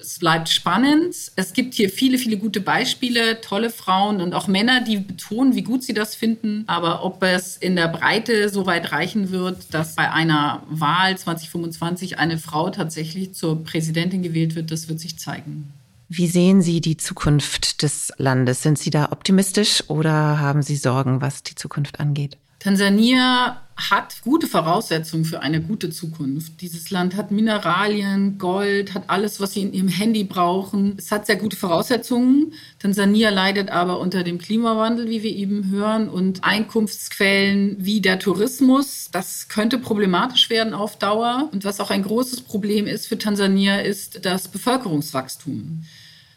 Es 0.00 0.18
bleibt 0.18 0.48
spannend. 0.48 1.14
Es 1.36 1.52
gibt 1.52 1.74
hier 1.74 1.90
viele, 1.90 2.18
viele 2.18 2.36
gute 2.36 2.60
Beispiele, 2.60 3.40
tolle 3.40 3.70
Frauen 3.70 4.20
und 4.20 4.32
auch 4.32 4.46
Männer, 4.46 4.80
die 4.80 4.98
betonen, 4.98 5.54
wie 5.54 5.62
gut 5.62 5.82
sie 5.82 5.92
das 5.92 6.14
finden. 6.14 6.64
Aber 6.66 7.04
ob 7.04 7.22
es 7.22 7.56
in 7.56 7.76
der 7.76 7.88
Breite 7.88 8.48
so 8.48 8.66
weit 8.66 8.92
reichen 8.92 9.30
wird, 9.30 9.74
dass 9.74 9.96
bei 9.96 10.10
einer 10.10 10.62
Wahl 10.68 11.18
2025 11.18 12.18
eine 12.18 12.38
Frau 12.38 12.70
tatsächlich 12.70 13.34
zur 13.34 13.64
Präsidentin 13.64 14.22
gewählt 14.22 14.54
wird, 14.54 14.70
das 14.70 14.88
wird 14.88 15.00
sich 15.00 15.18
zeigen. 15.18 15.72
Wie 16.08 16.26
sehen 16.26 16.62
Sie 16.62 16.80
die 16.80 16.96
Zukunft 16.96 17.82
des 17.82 18.12
Landes? 18.16 18.62
Sind 18.62 18.78
Sie 18.78 18.90
da 18.90 19.12
optimistisch 19.12 19.84
oder 19.88 20.38
haben 20.38 20.62
Sie 20.62 20.76
Sorgen, 20.76 21.20
was 21.20 21.42
die 21.42 21.54
Zukunft 21.54 22.00
angeht? 22.00 22.38
Tansania 22.58 23.62
hat 23.76 24.22
gute 24.22 24.48
Voraussetzungen 24.48 25.24
für 25.24 25.40
eine 25.40 25.60
gute 25.60 25.90
Zukunft. 25.90 26.60
Dieses 26.60 26.90
Land 26.90 27.14
hat 27.14 27.30
Mineralien, 27.30 28.36
Gold, 28.36 28.94
hat 28.94 29.04
alles, 29.06 29.38
was 29.38 29.52
sie 29.52 29.62
in 29.62 29.72
ihrem 29.72 29.86
Handy 29.86 30.24
brauchen. 30.24 30.96
Es 30.98 31.12
hat 31.12 31.26
sehr 31.26 31.36
gute 31.36 31.56
Voraussetzungen. 31.56 32.52
Tansania 32.80 33.30
leidet 33.30 33.70
aber 33.70 34.00
unter 34.00 34.24
dem 34.24 34.38
Klimawandel, 34.38 35.08
wie 35.08 35.22
wir 35.22 35.30
eben 35.30 35.70
hören, 35.70 36.08
und 36.08 36.42
Einkunftsquellen 36.42 37.76
wie 37.78 38.00
der 38.00 38.18
Tourismus. 38.18 39.10
Das 39.12 39.46
könnte 39.46 39.78
problematisch 39.78 40.50
werden 40.50 40.74
auf 40.74 40.98
Dauer. 40.98 41.48
Und 41.52 41.64
was 41.64 41.78
auch 41.78 41.92
ein 41.92 42.02
großes 42.02 42.40
Problem 42.40 42.88
ist 42.88 43.06
für 43.06 43.18
Tansania, 43.18 43.78
ist 43.78 44.24
das 44.24 44.48
Bevölkerungswachstum. 44.48 45.84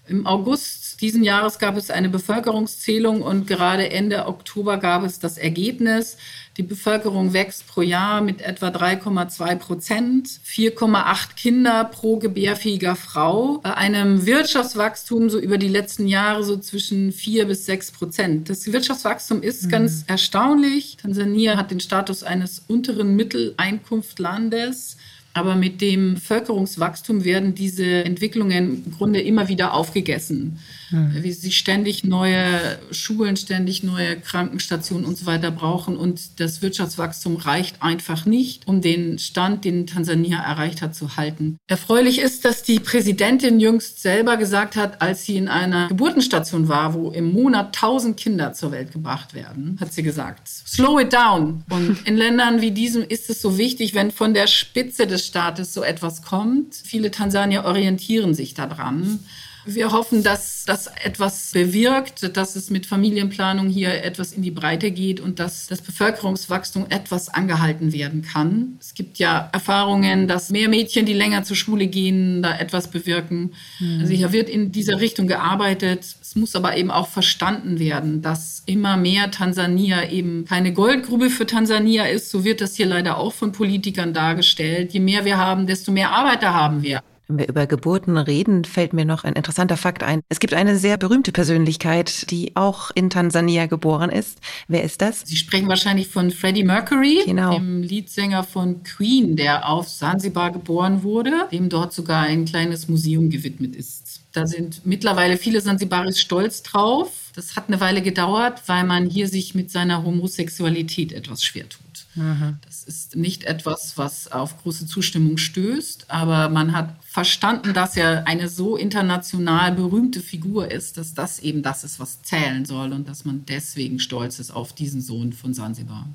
Im 0.08 0.28
August 0.28 0.81
diesen 1.02 1.24
Jahres 1.24 1.58
gab 1.58 1.78
es 1.78 1.90
eine 1.90 2.10
Bevölkerungszählung 2.10 3.24
und 3.24 3.48
gerade 3.48 3.90
Ende 3.90 4.28
Oktober 4.28 4.78
gab 4.78 5.04
es 5.04 5.20
das 5.20 5.38
Ergebnis. 5.40 6.18
Die 6.58 6.64
Bevölkerung 6.64 7.34
wächst 7.34 7.66
pro 7.68 7.82
Jahr 7.82 8.22
mit 8.22 8.42
etwa 8.42 8.68
3,2 8.68 9.56
Prozent, 9.56 10.28
4,8 10.28 11.36
Kinder 11.36 11.86
pro 11.86 12.18
gebärfähiger 12.18 12.96
Frau, 12.96 13.60
bei 13.64 13.74
einem 13.74 14.26
Wirtschaftswachstum 14.26 15.30
so 15.30 15.40
über 15.40 15.58
die 15.58 15.70
letzten 15.70 16.08
Jahre 16.08 16.44
so 16.44 16.58
zwischen 16.58 17.12
4 17.12 17.46
bis 17.46 17.66
6 17.66 17.92
Prozent. 17.92 18.50
Das 18.50 18.72
Wirtschaftswachstum 18.72 19.42
ist 19.42 19.66
mhm. 19.66 19.70
ganz 19.70 20.04
erstaunlich. 20.08 20.98
Tansania 21.02 21.58
hat 21.58 21.72
den 21.72 21.80
Status 21.80 22.22
eines 22.22 22.64
unteren 22.68 23.16
Mitteleinkunftlandes. 23.16 24.98
Aber 25.34 25.56
mit 25.56 25.82
dem 25.82 26.16
Bevölkerungswachstum 26.16 27.24
werden 27.24 27.56
diese 27.56 27.86
Entwicklungen 28.04 28.86
im 28.86 28.92
Grunde 28.98 29.22
immer 29.22 29.48
wieder 29.48 29.74
aufgegessen. 29.74 30.60
Mhm. 30.92 31.24
Wie 31.24 31.32
sie 31.32 31.52
ständig 31.52 32.04
neue 32.04 32.80
Schulen, 32.92 33.38
ständig 33.38 33.84
neue 33.84 34.18
Krankenstationen 34.18 35.06
und 35.06 35.18
so 35.18 35.26
weiter 35.26 35.52
brauchen. 35.52 35.96
Und 35.96 36.40
das 36.40 36.62
Wirtschaftswachstum 36.62 37.38
reicht 37.38 37.82
einfach 37.82 38.26
nicht, 38.26 38.68
um 38.68 38.82
den 38.82 39.20
Stand, 39.20 39.64
den 39.64 39.88
Tansania 39.88 40.42
erreicht 40.42 40.82
hat, 40.82 40.96
zu 40.96 41.16
halten. 41.16 41.58
Erfreulich 41.68 42.20
ist, 42.20 42.44
dass 42.44 42.64
die 42.64 42.80
Präsidentin 42.80 43.60
jüngst 43.60 44.02
selber 44.02 44.36
gesagt 44.38 44.76
hat, 44.76 45.02
als 45.02 45.26
sie 45.26 45.38
in 45.38 45.48
einer 45.48 45.88
Geburtenstation 45.88 46.68
war, 46.68 46.94
wo 46.94 47.12
im 47.12 47.32
Monat 47.32 47.74
tausend 47.74 48.18
Kinder 48.18 48.54
zur 48.54 48.72
Welt 48.72 48.92
gebracht 48.92 49.34
werden, 49.34 49.78
hat 49.80 49.94
sie 49.94 50.04
gesagt, 50.04 50.48
slow 50.48 51.02
it 51.02 51.14
down. 51.14 51.64
Und 51.70 52.06
in 52.06 52.18
Ländern 52.18 52.62
wie 52.62 52.72
diesem 52.72 53.04
ist 53.04 53.30
es 53.30 53.42
so 53.42 53.58
wichtig, 53.58 53.94
wenn 53.94 54.12
von 54.12 54.34
der 54.34 54.48
Spitze 54.48 55.08
des 55.08 55.21
Staates 55.26 55.74
so 55.74 55.84
etwas 55.84 56.22
kommt. 56.22 56.76
Viele 56.76 57.12
Tansanier 57.12 57.66
orientieren 57.66 58.34
sich 58.34 58.54
daran. 58.54 59.20
Wir 59.66 59.92
hoffen, 59.92 60.24
dass 60.24 60.66
das 60.66 60.88
etwas 60.88 61.52
bewirkt, 61.52 62.36
dass 62.36 62.56
es 62.56 62.70
mit 62.70 62.86
Familienplanung 62.86 63.70
hier 63.70 64.04
etwas 64.04 64.34
in 64.34 64.42
die 64.42 64.52
Breite 64.52 64.92
geht 64.92 65.20
und 65.20 65.40
dass 65.40 65.68
das 65.68 65.82
Bevölkerungswachstum 65.82 66.88
etwas 66.90 67.30
angehalten 67.30 67.94
werden 67.94 68.22
kann. 68.22 68.78
Es 68.80 68.94
gibt 68.94 69.20
ja 69.20 69.50
Erfahrungen, 69.54 70.28
dass 70.28 70.50
mehr 70.50 70.70
Mädchen, 70.70 71.06
die 71.06 71.14
länger 71.14 71.44
zur 71.44 71.56
Schule 71.56 71.88
gehen, 71.88 72.42
da 72.42 72.58
etwas 72.58 72.90
bewirken. 72.90 73.52
Mhm. 73.80 74.02
Also 74.02 74.14
hier 74.14 74.32
wird 74.32 74.50
in 74.50 74.72
dieser 74.72 75.00
Richtung 75.00 75.28
gearbeitet. 75.28 76.06
Es 76.22 76.36
muss 76.36 76.56
aber 76.56 76.78
eben 76.78 76.92
auch 76.92 77.08
verstanden 77.08 77.80
werden, 77.80 78.22
dass 78.22 78.64
immer 78.66 78.98
mehr 78.98 79.32
Tansania 79.32 80.10
eben 80.10 80.46
keine 80.46 80.74
Goldgrube 80.74 81.30
für 81.30 81.46
Tansania 81.46 82.06
ist. 82.06 82.32
So 82.32 82.44
wird 82.44 82.62
das 82.62 82.76
hier 82.76 82.86
leider 82.86 83.18
auch 83.18 83.34
von 83.34 83.52
Politikern 83.52 84.14
dargestellt. 84.14 84.94
Je 84.94 85.00
mehr 85.00 85.26
wir 85.26 85.38
haben, 85.38 85.68
desto 85.68 85.92
mehr 85.92 86.12
Arbeiter 86.12 86.54
haben 86.54 86.82
wir. 86.84 87.02
Wenn 87.32 87.40
wir 87.40 87.48
über 87.48 87.66
Geburten 87.66 88.18
reden, 88.18 88.66
fällt 88.66 88.92
mir 88.92 89.06
noch 89.06 89.24
ein 89.24 89.34
interessanter 89.34 89.78
Fakt 89.78 90.04
ein. 90.04 90.20
Es 90.28 90.42
gibt 90.42 90.54
eine 90.54 90.76
sehr 90.76 90.98
berühmte 90.98 91.32
Persönlichkeit, 91.32 92.30
die 92.30 92.58
auch 92.58 92.92
in 92.94 93.10
Tansania 93.10 93.68
geboren 93.68 94.10
ist. 94.10 94.40
Wer 94.68 94.84
ist 94.84 95.02
das? 95.02 95.22
Sie 95.22 95.38
sprechen 95.38 95.70
wahrscheinlich 95.70 96.10
von 96.10 96.32
Freddie 96.32 96.66
Mercury, 96.66 97.22
genau. 97.26 97.54
dem 97.54 97.84
Leadsänger 97.84 98.44
von 98.44 98.84
Queen, 98.84 99.38
der 99.38 99.70
auf 99.70 99.88
Sansibar 99.88 100.52
geboren 100.52 101.04
wurde, 101.04 101.32
dem 101.54 101.70
dort 101.70 101.94
sogar 101.94 102.24
ein 102.24 102.44
kleines 102.44 102.90
Museum 102.90 103.30
gewidmet 103.30 103.78
ist. 103.78 104.21
Da 104.32 104.48
sind 104.48 104.86
mittlerweile 104.86 105.38
viele 105.38 105.62
Sansibaris 105.62 106.20
stolz 106.20 106.64
drauf. 106.64 107.12
Das 107.36 107.56
hat 107.56 107.68
eine 107.68 107.80
Weile 107.80 108.02
gedauert, 108.02 108.62
weil 108.68 108.86
man 108.86 109.10
hier 109.10 109.28
sich 109.28 109.56
mit 109.56 109.72
seiner 109.72 110.04
Homosexualität 110.04 111.12
etwas 111.12 111.44
schwer 111.44 111.68
tut. 111.68 111.82
Mhm. 112.16 112.58
Das 112.66 112.84
ist 112.84 113.16
nicht 113.16 113.46
etwas, 113.46 113.98
was 113.98 114.32
auf 114.32 114.62
große 114.62 114.86
Zustimmung 114.86 115.38
stößt, 115.38 116.06
aber 116.10 116.50
man 116.50 116.74
hat 116.74 116.96
verstanden, 117.04 117.74
dass 117.74 117.96
er 117.96 118.28
eine 118.28 118.50
so 118.50 118.76
international 118.76 119.72
berühmte 119.74 120.20
Figur 120.20 120.72
ist, 120.72 120.98
dass 120.98 121.14
das 121.14 121.40
eben 121.40 121.64
das 121.64 121.84
ist, 121.84 122.00
was 122.00 122.22
zählen 122.22 122.66
soll 122.66 122.94
und 122.94 123.08
dass 123.08 123.26
man 123.26 123.46
deswegen 123.46 124.00
stolz 124.00 124.40
ist 124.40 124.52
auf 124.52 124.74
diesen 124.74 125.02
Sohn 125.02 125.34
von 125.34 125.54
Sansibar. 125.54 126.08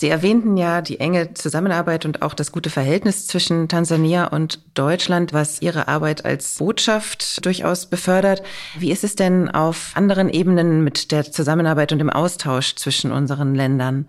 Sie 0.00 0.08
erwähnten 0.08 0.56
ja 0.56 0.80
die 0.80 1.00
enge 1.00 1.34
Zusammenarbeit 1.34 2.04
und 2.04 2.22
auch 2.22 2.34
das 2.34 2.52
gute 2.52 2.70
Verhältnis 2.70 3.26
zwischen 3.26 3.66
Tansania 3.66 4.28
und 4.28 4.60
Deutschland, 4.74 5.32
was 5.32 5.60
Ihre 5.60 5.88
Arbeit 5.88 6.24
als 6.24 6.58
Botschaft 6.58 7.44
durchaus 7.44 7.86
befördert. 7.86 8.44
Wie 8.78 8.92
ist 8.92 9.02
es 9.02 9.16
denn 9.16 9.48
auf 9.48 9.90
anderen 9.96 10.28
Ebenen 10.28 10.84
mit 10.84 11.10
der 11.10 11.32
Zusammenarbeit 11.32 11.90
und 11.90 11.98
dem 11.98 12.10
Austausch 12.10 12.76
zwischen 12.76 13.10
unseren 13.10 13.56
Ländern? 13.56 14.06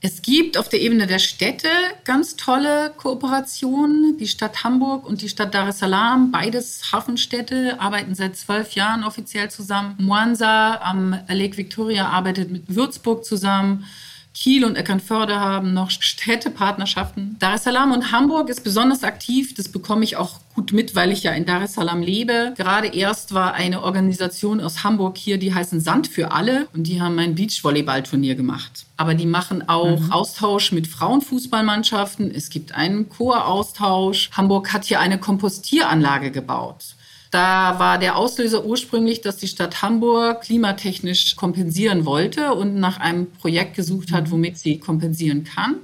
Es 0.00 0.20
gibt 0.20 0.58
auf 0.58 0.68
der 0.68 0.80
Ebene 0.80 1.06
der 1.06 1.20
Städte 1.20 1.68
ganz 2.02 2.34
tolle 2.34 2.92
Kooperationen. 2.96 4.18
Die 4.18 4.26
Stadt 4.26 4.64
Hamburg 4.64 5.06
und 5.06 5.22
die 5.22 5.28
Stadt 5.28 5.54
Dar 5.54 5.68
es 5.68 5.78
Salaam, 5.78 6.32
beides 6.32 6.90
Hafenstädte, 6.90 7.76
arbeiten 7.78 8.16
seit 8.16 8.36
zwölf 8.36 8.72
Jahren 8.72 9.04
offiziell 9.04 9.48
zusammen. 9.48 9.94
Mwanza 10.00 10.80
am 10.82 11.16
Lake 11.28 11.56
Victoria 11.56 12.08
arbeitet 12.08 12.50
mit 12.50 12.74
Würzburg 12.74 13.24
zusammen. 13.24 13.84
Kiel 14.32 14.64
und 14.64 14.76
Eckernförde 14.76 15.40
haben 15.40 15.74
noch 15.74 15.90
Städtepartnerschaften. 15.90 17.36
Dar 17.40 17.54
es 17.54 17.64
Salaam 17.64 17.92
und 17.92 18.12
Hamburg 18.12 18.48
ist 18.48 18.62
besonders 18.62 19.02
aktiv. 19.02 19.54
Das 19.54 19.68
bekomme 19.68 20.04
ich 20.04 20.16
auch 20.16 20.40
gut 20.54 20.72
mit, 20.72 20.94
weil 20.94 21.10
ich 21.10 21.24
ja 21.24 21.32
in 21.32 21.46
Dar 21.46 21.62
es 21.62 21.74
Salaam 21.74 22.00
lebe. 22.00 22.54
Gerade 22.56 22.88
erst 22.88 23.34
war 23.34 23.54
eine 23.54 23.82
Organisation 23.82 24.60
aus 24.60 24.84
Hamburg 24.84 25.18
hier, 25.18 25.38
die 25.38 25.52
heißen 25.52 25.80
Sand 25.80 26.08
für 26.08 26.32
alle 26.32 26.68
und 26.72 26.84
die 26.84 27.02
haben 27.02 27.18
ein 27.18 27.34
Beachvolleyballturnier 27.34 28.36
gemacht. 28.36 28.86
Aber 28.96 29.14
die 29.14 29.26
machen 29.26 29.68
auch 29.68 29.98
mhm. 29.98 30.12
Austausch 30.12 30.72
mit 30.72 30.86
Frauenfußballmannschaften. 30.86 32.30
Es 32.32 32.50
gibt 32.50 32.72
einen 32.72 33.08
Choraustausch. 33.08 34.30
Hamburg 34.32 34.72
hat 34.72 34.84
hier 34.84 35.00
eine 35.00 35.18
Kompostieranlage 35.18 36.30
gebaut. 36.30 36.94
Da 37.30 37.78
war 37.78 37.98
der 37.98 38.16
Auslöser 38.16 38.64
ursprünglich, 38.64 39.20
dass 39.20 39.36
die 39.36 39.46
Stadt 39.46 39.82
Hamburg 39.82 40.42
klimatechnisch 40.42 41.36
kompensieren 41.36 42.04
wollte 42.04 42.54
und 42.54 42.74
nach 42.74 42.98
einem 42.98 43.30
Projekt 43.30 43.76
gesucht 43.76 44.10
hat, 44.10 44.32
womit 44.32 44.58
sie 44.58 44.78
kompensieren 44.78 45.44
kann. 45.44 45.76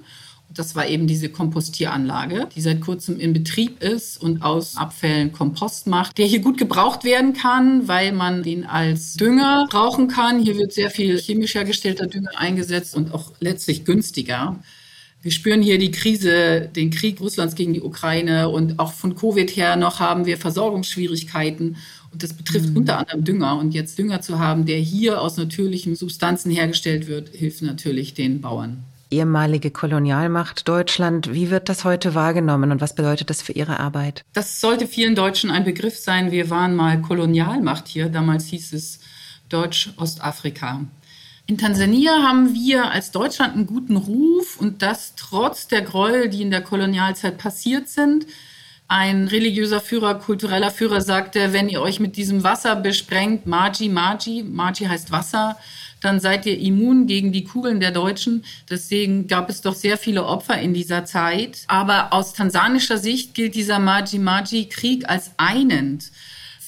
Das 0.57 0.75
war 0.75 0.87
eben 0.87 1.07
diese 1.07 1.29
Kompostieranlage, 1.29 2.49
die 2.55 2.61
seit 2.61 2.81
kurzem 2.81 3.21
in 3.21 3.33
Betrieb 3.33 3.83
ist 3.83 4.21
und 4.21 4.43
aus 4.43 4.77
Abfällen 4.77 5.33
Kompost 5.33 5.87
macht, 5.87 6.17
der 6.19 6.27
hier 6.27 6.41
gut 6.41 6.57
gebraucht 6.57 7.05
werden 7.05 7.35
kann, 7.35 7.87
weil 7.89 8.13
man 8.13 8.43
den 8.43 8.65
als 8.65 9.15
Dünger 9.15 9.67
brauchen 9.71 10.09
kann. 10.09 10.41
Hier 10.41 10.57
wird 10.57 10.73
sehr 10.73 10.91
viel 10.91 11.19
chemisch 11.19 11.55
hergestellter 11.55 12.07
Dünger 12.07 12.31
eingesetzt 12.37 12.97
und 12.97 13.13
auch 13.13 13.33
letztlich 13.39 13.85
günstiger. 13.85 14.57
Wir 15.23 15.33
spüren 15.33 15.61
hier 15.61 15.79
die 15.79 15.91
Krise, 15.91 16.71
den 16.75 16.91
Krieg 16.91 17.21
Russlands 17.21 17.55
gegen 17.57 17.73
die 17.73 17.83
Ukraine 17.83 18.49
und 18.49 18.79
auch 18.79 18.93
von 18.93 19.17
Covid 19.17 19.57
her 19.57 19.77
noch 19.77 19.99
haben 19.99 20.25
wir 20.27 20.39
Versorgungsschwierigkeiten. 20.39 21.77
Und 22.13 22.23
das 22.23 22.33
betrifft 22.33 22.71
mhm. 22.71 22.77
unter 22.79 22.99
anderem 22.99 23.25
Dünger. 23.25 23.59
Und 23.59 23.75
jetzt 23.75 23.99
Dünger 23.99 24.21
zu 24.21 24.39
haben, 24.39 24.67
der 24.67 24.79
hier 24.79 25.21
aus 25.21 25.37
natürlichen 25.37 25.97
Substanzen 25.97 26.51
hergestellt 26.51 27.09
wird, 27.09 27.31
hilft 27.31 27.63
natürlich 27.63 28.15
den 28.15 28.41
Bauern. 28.41 28.85
Ehemalige 29.11 29.71
Kolonialmacht 29.71 30.67
Deutschland, 30.67 31.33
wie 31.33 31.51
wird 31.51 31.69
das 31.69 31.85
heute 31.85 32.15
wahrgenommen 32.15 32.73
und 32.73 32.81
was 32.81 32.95
bedeutet 32.95 33.31
das 33.31 33.41
für 33.41 33.53
Ihre 33.53 33.79
Arbeit? 33.79 34.25
Das 34.33 34.61
sollte 34.61 34.87
vielen 34.87 35.15
Deutschen 35.15 35.51
ein 35.51 35.65
Begriff 35.65 35.97
sein. 35.97 36.33
Wir 36.33 36.51
waren 36.51 36.75
mal 36.75 37.01
Kolonialmacht 37.01 37.87
hier. 37.87 38.09
Damals 38.09 38.47
hieß 38.47 38.73
es 38.73 39.01
Deutsch-Ostafrika. 39.49 40.87
In 41.49 41.59
Tansania 41.59 42.25
haben 42.25 42.55
wir 42.55 42.91
als 42.91 43.13
Deutschland 43.13 43.55
einen 43.55 43.67
guten 43.67 43.97
Ruf 43.97 44.59
und 44.59 44.83
das 44.83 45.15
trotz 45.15 45.69
der 45.69 45.83
Gräuel, 45.83 46.29
die 46.29 46.43
in 46.43 46.51
der 46.51 46.61
Kolonialzeit 46.61 47.39
passiert 47.39 47.89
sind. 47.89 48.27
Ein 48.89 49.29
religiöser 49.29 49.81
Führer, 49.81 50.17
kultureller 50.17 50.73
Führer 50.73 51.01
sagte, 51.01 51.53
wenn 51.53 51.69
ihr 51.69 51.83
euch 51.83 52.01
mit 52.01 52.17
diesem 52.17 52.43
Wasser 52.43 52.75
besprengt, 52.75 53.47
Maji, 53.47 53.89
Maji, 53.89 54.43
Maji 54.43 54.87
heißt 54.87 55.13
Wasser, 55.13 55.57
dann 56.01 56.19
seid 56.19 56.47
ihr 56.47 56.59
immun 56.59 57.07
gegen 57.07 57.31
die 57.31 57.45
Kugeln 57.45 57.79
der 57.79 57.93
Deutschen. 57.93 58.45
Deswegen 58.69 59.29
gab 59.29 59.49
es 59.49 59.61
doch 59.61 59.75
sehr 59.75 59.99
viele 59.99 60.25
Opfer 60.27 60.61
in 60.61 60.75
dieser 60.75 61.05
Zeit. 61.05 61.61
Aber 61.69 62.13
aus 62.13 62.33
tansanischer 62.33 62.99
Sicht 62.99 63.35
gilt 63.35 63.55
dieser 63.55 63.79
Maji-Maji-Krieg 63.79 65.09
als 65.09 65.31
einend. 65.37 66.11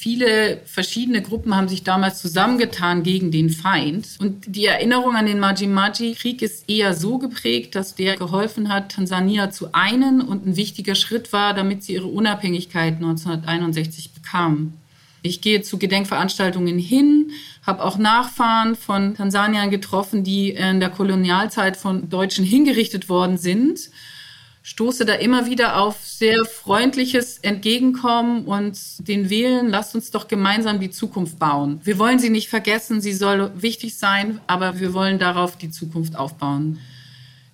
Viele 0.00 0.61
verschiedene 0.64 1.21
Gruppen 1.23 1.57
haben 1.57 1.67
sich 1.67 1.83
damals 1.83 2.21
zusammengetan 2.23 3.02
gegen 3.02 3.33
den 3.33 3.50
Feind. 3.50 4.07
Und 4.21 4.45
die 4.47 4.67
Erinnerung 4.67 5.17
an 5.17 5.26
den 5.26 5.40
Maji-Maji-Krieg 5.40 6.40
ist 6.40 6.71
eher 6.71 6.95
so 6.95 7.19
geprägt, 7.19 7.75
dass 7.75 7.97
der 7.97 8.17
geholfen 8.17 8.69
hat, 8.69 8.93
Tansania 8.93 9.50
zu 9.50 9.73
einen 9.73 10.21
und 10.21 10.47
ein 10.47 10.55
wichtiger 10.55 10.95
Schritt 10.95 11.33
war, 11.33 11.52
damit 11.52 11.83
sie 11.83 11.95
ihre 11.95 12.07
Unabhängigkeit 12.07 12.95
1961 12.95 14.12
bekamen. 14.12 14.75
Ich 15.23 15.40
gehe 15.40 15.62
zu 15.62 15.78
Gedenkveranstaltungen 15.78 16.78
hin, 16.78 17.33
habe 17.67 17.83
auch 17.83 17.99
Nachfahren 17.99 18.76
von 18.76 19.17
Tansaniern 19.17 19.69
getroffen, 19.69 20.23
die 20.23 20.50
in 20.50 20.78
der 20.78 20.90
Kolonialzeit 20.90 21.76
von 21.76 22.09
Deutschen 22.09 22.45
hingerichtet 22.45 23.09
worden 23.09 23.37
sind 23.37 23.90
stoße 24.68 25.06
da 25.06 25.14
immer 25.14 25.46
wieder 25.46 25.80
auf 25.80 25.96
sehr 26.02 26.44
freundliches 26.44 27.38
Entgegenkommen 27.38 28.44
und 28.44 28.78
den 29.08 29.30
Wählen, 29.30 29.68
lasst 29.68 29.94
uns 29.94 30.10
doch 30.10 30.28
gemeinsam 30.28 30.78
die 30.78 30.90
Zukunft 30.90 31.38
bauen. 31.38 31.80
Wir 31.84 31.98
wollen 31.98 32.18
sie 32.18 32.28
nicht 32.28 32.50
vergessen, 32.50 33.00
sie 33.00 33.14
soll 33.14 33.50
wichtig 33.56 33.96
sein, 33.96 34.40
aber 34.46 34.78
wir 34.78 34.92
wollen 34.92 35.18
darauf 35.18 35.56
die 35.56 35.70
Zukunft 35.70 36.16
aufbauen. 36.16 36.78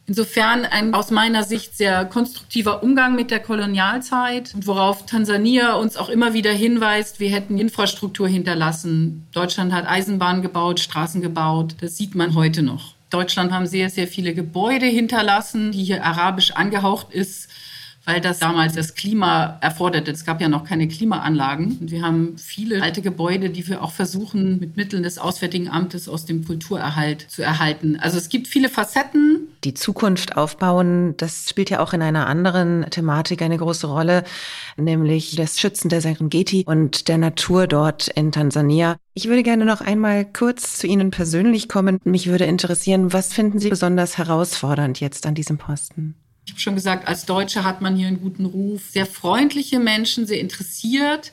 Insofern 0.07 0.67
ein 0.67 0.93
aus 0.93 1.13
meiner 1.13 1.45
Sicht 1.45 1.77
sehr 1.77 2.05
konstruktiver 2.05 2.83
Umgang 2.83 3.15
mit 3.15 3.31
der 3.31 3.41
Kolonialzeit 3.41 4.53
worauf 4.57 5.07
Tansania 5.07 5.75
uns 5.77 5.97
auch 5.97 6.09
immer 6.09 6.35
wieder 6.35 6.53
hinweist, 6.53 7.21
wir 7.21 7.31
hätten 7.31 7.59
Infrastruktur 7.59 8.27
hinterlassen. 8.27 9.27
Deutschland 9.33 9.73
hat 9.73 9.87
Eisenbahnen 9.87 10.43
gebaut, 10.43 10.81
Straßen 10.81 11.23
gebaut. 11.23 11.77
Das 11.81 11.97
sieht 11.97 12.17
man 12.17 12.35
heute 12.35 12.63
noch. 12.63 12.94
Deutschland 13.15 13.53
haben 13.53 13.69
sehr, 13.69 13.91
sehr 13.91 14.09
viele 14.09 14.35
Gebäude 14.35 14.87
hinterlassen, 14.87 15.71
die 15.71 15.85
hier 15.85 16.05
arabisch 16.05 16.51
angehaucht 16.51 17.13
ist, 17.13 17.49
weil 18.05 18.21
das 18.21 18.39
damals 18.39 18.75
das 18.75 18.95
Klima 18.95 19.59
erforderte. 19.61 20.11
Es 20.11 20.25
gab 20.25 20.41
ja 20.41 20.49
noch 20.49 20.65
keine 20.65 20.89
Klimaanlagen. 20.89 21.79
Und 21.81 21.91
wir 21.91 22.03
haben 22.03 22.37
viele 22.37 22.83
alte 22.83 23.03
Gebäude, 23.03 23.51
die 23.51 23.67
wir 23.67 23.83
auch 23.83 23.93
versuchen, 23.93 24.59
mit 24.61 24.77
Mitteln 24.77 25.03
des 25.03 25.19
Auswärtigen 25.19 25.69
Amtes 25.69 26.09
aus 26.09 26.27
dem 26.27 26.45
Kulturerhalt 26.45 27.27
zu 27.31 27.43
erhalten. 27.43 27.99
Also 28.01 28.19
es 28.19 28.29
gibt 28.29 28.49
viele 28.49 28.69
Facetten. 28.69 29.49
Die 29.65 29.75
Zukunft 29.75 30.37
aufbauen, 30.37 31.15
das 31.17 31.49
spielt 31.49 31.71
ja 31.71 31.81
auch 31.81 31.93
in 31.95 32.03
einer 32.03 32.27
anderen 32.27 32.87
Thematik 32.91 33.41
eine 33.41 33.57
große 33.57 33.87
Rolle, 33.87 34.25
nämlich 34.77 35.37
das 35.37 35.59
Schützen 35.59 35.89
der 35.89 36.03
Serengeti 36.03 36.65
und 36.67 37.09
der 37.09 37.19
Natur 37.19 37.67
dort 37.67 38.09
in 38.09 38.33
Tansania. 38.33 38.97
Ich 39.15 39.29
würde 39.29 39.43
gerne 39.43 39.65
noch 39.65 39.81
einmal 39.81 40.25
kurz 40.25 40.79
zu 40.79 40.87
Ihnen 40.87 41.11
persönlich 41.11 41.69
kommen. 41.69 41.99
Mich 42.05 42.27
würde 42.27 42.45
interessieren, 42.45 43.13
was 43.13 43.33
finden 43.33 43.61
Sie 43.61 43.71
besonders 43.71 44.19
herausfordernd 44.19 45.01
jetzt 45.01 45.27
an 45.27 45.35
diesem 45.35 45.57
Posten? 45.57 46.17
Ich 46.45 46.53
habe 46.53 46.61
schon 46.61 46.75
gesagt, 46.75 47.09
als 47.09 47.25
Deutsche 47.27 47.65
hat 47.65 47.81
man 47.81 47.97
hier 47.97 48.09
einen 48.09 48.21
guten 48.21 48.45
Ruf. 48.45 48.83
Sehr 48.91 49.07
freundliche 49.07 49.79
Menschen, 49.79 50.27
sehr 50.27 50.41
interessiert. 50.41 51.33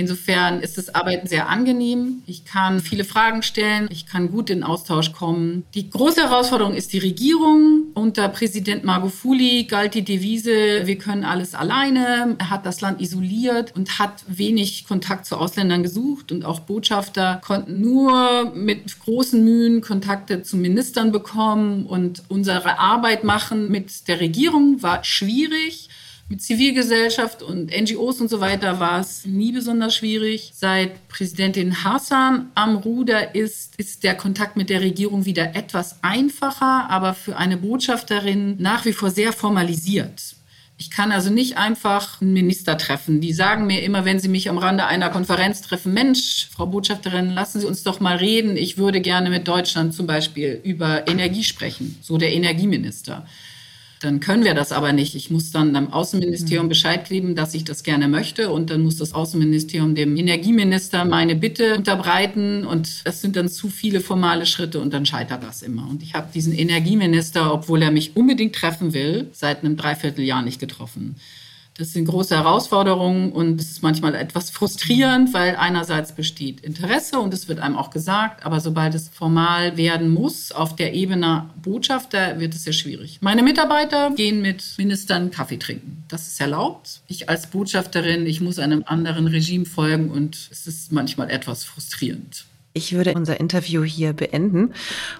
Insofern 0.00 0.62
ist 0.62 0.78
das 0.78 0.94
Arbeiten 0.94 1.26
sehr 1.26 1.50
angenehm. 1.50 2.22
Ich 2.26 2.46
kann 2.46 2.80
viele 2.80 3.04
Fragen 3.04 3.42
stellen, 3.42 3.86
ich 3.92 4.06
kann 4.06 4.30
gut 4.30 4.48
in 4.48 4.62
Austausch 4.62 5.12
kommen. 5.12 5.64
Die 5.74 5.90
große 5.90 6.22
Herausforderung 6.22 6.72
ist 6.72 6.94
die 6.94 7.00
Regierung. 7.00 7.88
Unter 7.92 8.30
Präsident 8.30 8.82
Magufuli 8.82 9.64
galt 9.64 9.92
die 9.92 10.02
Devise, 10.02 10.86
wir 10.86 10.96
können 10.96 11.24
alles 11.24 11.54
alleine. 11.54 12.34
Er 12.38 12.48
hat 12.48 12.64
das 12.64 12.80
Land 12.80 13.02
isoliert 13.02 13.76
und 13.76 13.98
hat 13.98 14.24
wenig 14.26 14.86
Kontakt 14.88 15.26
zu 15.26 15.36
Ausländern 15.36 15.82
gesucht 15.82 16.32
und 16.32 16.46
auch 16.46 16.60
Botschafter 16.60 17.42
konnten 17.44 17.82
nur 17.82 18.52
mit 18.54 19.00
großen 19.00 19.44
Mühen 19.44 19.82
Kontakte 19.82 20.42
zu 20.42 20.56
Ministern 20.56 21.12
bekommen 21.12 21.84
und 21.84 22.22
unsere 22.28 22.78
Arbeit 22.78 23.22
machen 23.22 23.70
mit 23.70 24.08
der 24.08 24.18
Regierung 24.18 24.82
war 24.82 25.04
schwierig. 25.04 25.89
Mit 26.30 26.42
Zivilgesellschaft 26.42 27.42
und 27.42 27.72
NGOs 27.76 28.20
und 28.20 28.30
so 28.30 28.38
weiter 28.38 28.78
war 28.78 29.00
es 29.00 29.26
nie 29.26 29.50
besonders 29.50 29.96
schwierig. 29.96 30.52
Seit 30.54 31.08
Präsidentin 31.08 31.82
Hassan 31.82 32.52
am 32.54 32.76
Ruder 32.76 33.34
ist, 33.34 33.74
ist 33.78 34.04
der 34.04 34.14
Kontakt 34.14 34.56
mit 34.56 34.70
der 34.70 34.80
Regierung 34.80 35.24
wieder 35.24 35.56
etwas 35.56 35.96
einfacher, 36.04 36.88
aber 36.88 37.14
für 37.14 37.36
eine 37.36 37.56
Botschafterin 37.56 38.54
nach 38.60 38.84
wie 38.84 38.92
vor 38.92 39.10
sehr 39.10 39.32
formalisiert. 39.32 40.36
Ich 40.78 40.92
kann 40.92 41.10
also 41.10 41.30
nicht 41.30 41.58
einfach 41.58 42.22
einen 42.22 42.32
Minister 42.32 42.78
treffen. 42.78 43.20
Die 43.20 43.32
sagen 43.32 43.66
mir 43.66 43.82
immer, 43.82 44.04
wenn 44.04 44.20
sie 44.20 44.28
mich 44.28 44.48
am 44.48 44.58
Rande 44.58 44.86
einer 44.86 45.10
Konferenz 45.10 45.62
treffen, 45.62 45.92
Mensch, 45.92 46.48
Frau 46.52 46.66
Botschafterin, 46.66 47.30
lassen 47.30 47.58
Sie 47.58 47.66
uns 47.66 47.82
doch 47.82 47.98
mal 47.98 48.16
reden. 48.16 48.56
Ich 48.56 48.78
würde 48.78 49.00
gerne 49.00 49.30
mit 49.30 49.48
Deutschland 49.48 49.94
zum 49.94 50.06
Beispiel 50.06 50.60
über 50.62 51.08
Energie 51.08 51.42
sprechen. 51.42 51.98
So 52.02 52.18
der 52.18 52.32
Energieminister. 52.32 53.26
Dann 54.00 54.20
können 54.20 54.44
wir 54.44 54.54
das 54.54 54.72
aber 54.72 54.94
nicht. 54.94 55.14
Ich 55.14 55.30
muss 55.30 55.50
dann 55.50 55.76
am 55.76 55.92
Außenministerium 55.92 56.64
mhm. 56.66 56.70
Bescheid 56.70 57.06
geben, 57.06 57.34
dass 57.34 57.52
ich 57.52 57.64
das 57.64 57.82
gerne 57.82 58.08
möchte. 58.08 58.50
Und 58.50 58.70
dann 58.70 58.82
muss 58.82 58.96
das 58.96 59.12
Außenministerium 59.12 59.94
dem 59.94 60.16
Energieminister 60.16 61.04
meine 61.04 61.36
Bitte 61.36 61.76
unterbreiten. 61.76 62.64
Und 62.64 63.06
das 63.06 63.20
sind 63.20 63.36
dann 63.36 63.50
zu 63.50 63.68
viele 63.68 64.00
formale 64.00 64.46
Schritte 64.46 64.80
und 64.80 64.94
dann 64.94 65.04
scheitert 65.04 65.42
das 65.42 65.60
immer. 65.60 65.86
Und 65.86 66.02
ich 66.02 66.14
habe 66.14 66.28
diesen 66.32 66.54
Energieminister, 66.54 67.52
obwohl 67.52 67.82
er 67.82 67.90
mich 67.90 68.16
unbedingt 68.16 68.54
treffen 68.54 68.94
will, 68.94 69.28
seit 69.32 69.62
einem 69.62 69.76
Dreivierteljahr 69.76 70.40
nicht 70.40 70.60
getroffen. 70.60 71.16
Das 71.80 71.94
sind 71.94 72.04
große 72.04 72.36
Herausforderungen 72.36 73.32
und 73.32 73.58
es 73.58 73.70
ist 73.70 73.82
manchmal 73.82 74.14
etwas 74.14 74.50
frustrierend, 74.50 75.32
weil 75.32 75.56
einerseits 75.56 76.12
besteht 76.12 76.60
Interesse 76.60 77.18
und 77.18 77.32
es 77.32 77.48
wird 77.48 77.58
einem 77.58 77.74
auch 77.78 77.88
gesagt, 77.88 78.44
aber 78.44 78.60
sobald 78.60 78.94
es 78.94 79.08
formal 79.08 79.78
werden 79.78 80.10
muss 80.12 80.52
auf 80.52 80.76
der 80.76 80.92
Ebene 80.92 81.48
Botschafter, 81.62 82.38
wird 82.38 82.54
es 82.54 82.64
sehr 82.64 82.74
schwierig. 82.74 83.16
Meine 83.22 83.42
Mitarbeiter 83.42 84.10
gehen 84.10 84.42
mit 84.42 84.62
Ministern 84.76 85.30
Kaffee 85.30 85.56
trinken. 85.56 86.04
Das 86.08 86.26
ist 86.26 86.38
erlaubt. 86.38 87.00
Ich 87.06 87.30
als 87.30 87.46
Botschafterin, 87.46 88.26
ich 88.26 88.42
muss 88.42 88.58
einem 88.58 88.84
anderen 88.84 89.26
Regime 89.26 89.64
folgen 89.64 90.10
und 90.10 90.36
es 90.50 90.66
ist 90.66 90.92
manchmal 90.92 91.30
etwas 91.30 91.64
frustrierend. 91.64 92.44
Ich 92.72 92.94
würde 92.94 93.14
unser 93.14 93.40
Interview 93.40 93.82
hier 93.82 94.12
beenden 94.12 94.74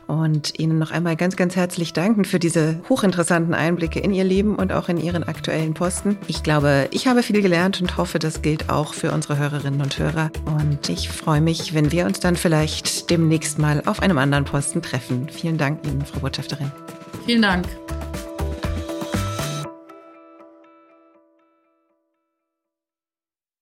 und 0.06 0.58
Ihnen 0.60 0.78
noch 0.78 0.92
einmal 0.92 1.16
ganz, 1.16 1.34
ganz 1.34 1.56
herzlich 1.56 1.92
danken 1.92 2.24
für 2.24 2.38
diese 2.38 2.80
hochinteressanten 2.88 3.54
Einblicke 3.54 3.98
in 3.98 4.12
Ihr 4.12 4.22
Leben 4.22 4.54
und 4.54 4.72
auch 4.72 4.88
in 4.88 4.98
Ihren 4.98 5.24
aktuellen 5.24 5.74
Posten. 5.74 6.16
Ich 6.28 6.44
glaube, 6.44 6.88
ich 6.92 7.08
habe 7.08 7.24
viel 7.24 7.42
gelernt 7.42 7.80
und 7.80 7.96
hoffe, 7.96 8.20
das 8.20 8.42
gilt 8.42 8.70
auch 8.70 8.94
für 8.94 9.10
unsere 9.10 9.36
Hörerinnen 9.36 9.80
und 9.80 9.98
Hörer. 9.98 10.30
Und 10.44 10.88
ich 10.88 11.08
freue 11.08 11.40
mich, 11.40 11.74
wenn 11.74 11.90
wir 11.90 12.06
uns 12.06 12.20
dann 12.20 12.36
vielleicht 12.36 13.10
demnächst 13.10 13.58
mal 13.58 13.82
auf 13.84 14.00
einem 14.00 14.18
anderen 14.18 14.44
Posten 14.44 14.80
treffen. 14.80 15.28
Vielen 15.28 15.58
Dank 15.58 15.84
Ihnen, 15.84 16.04
Frau 16.04 16.20
Botschafterin. 16.20 16.70
Vielen 17.26 17.42
Dank. 17.42 17.66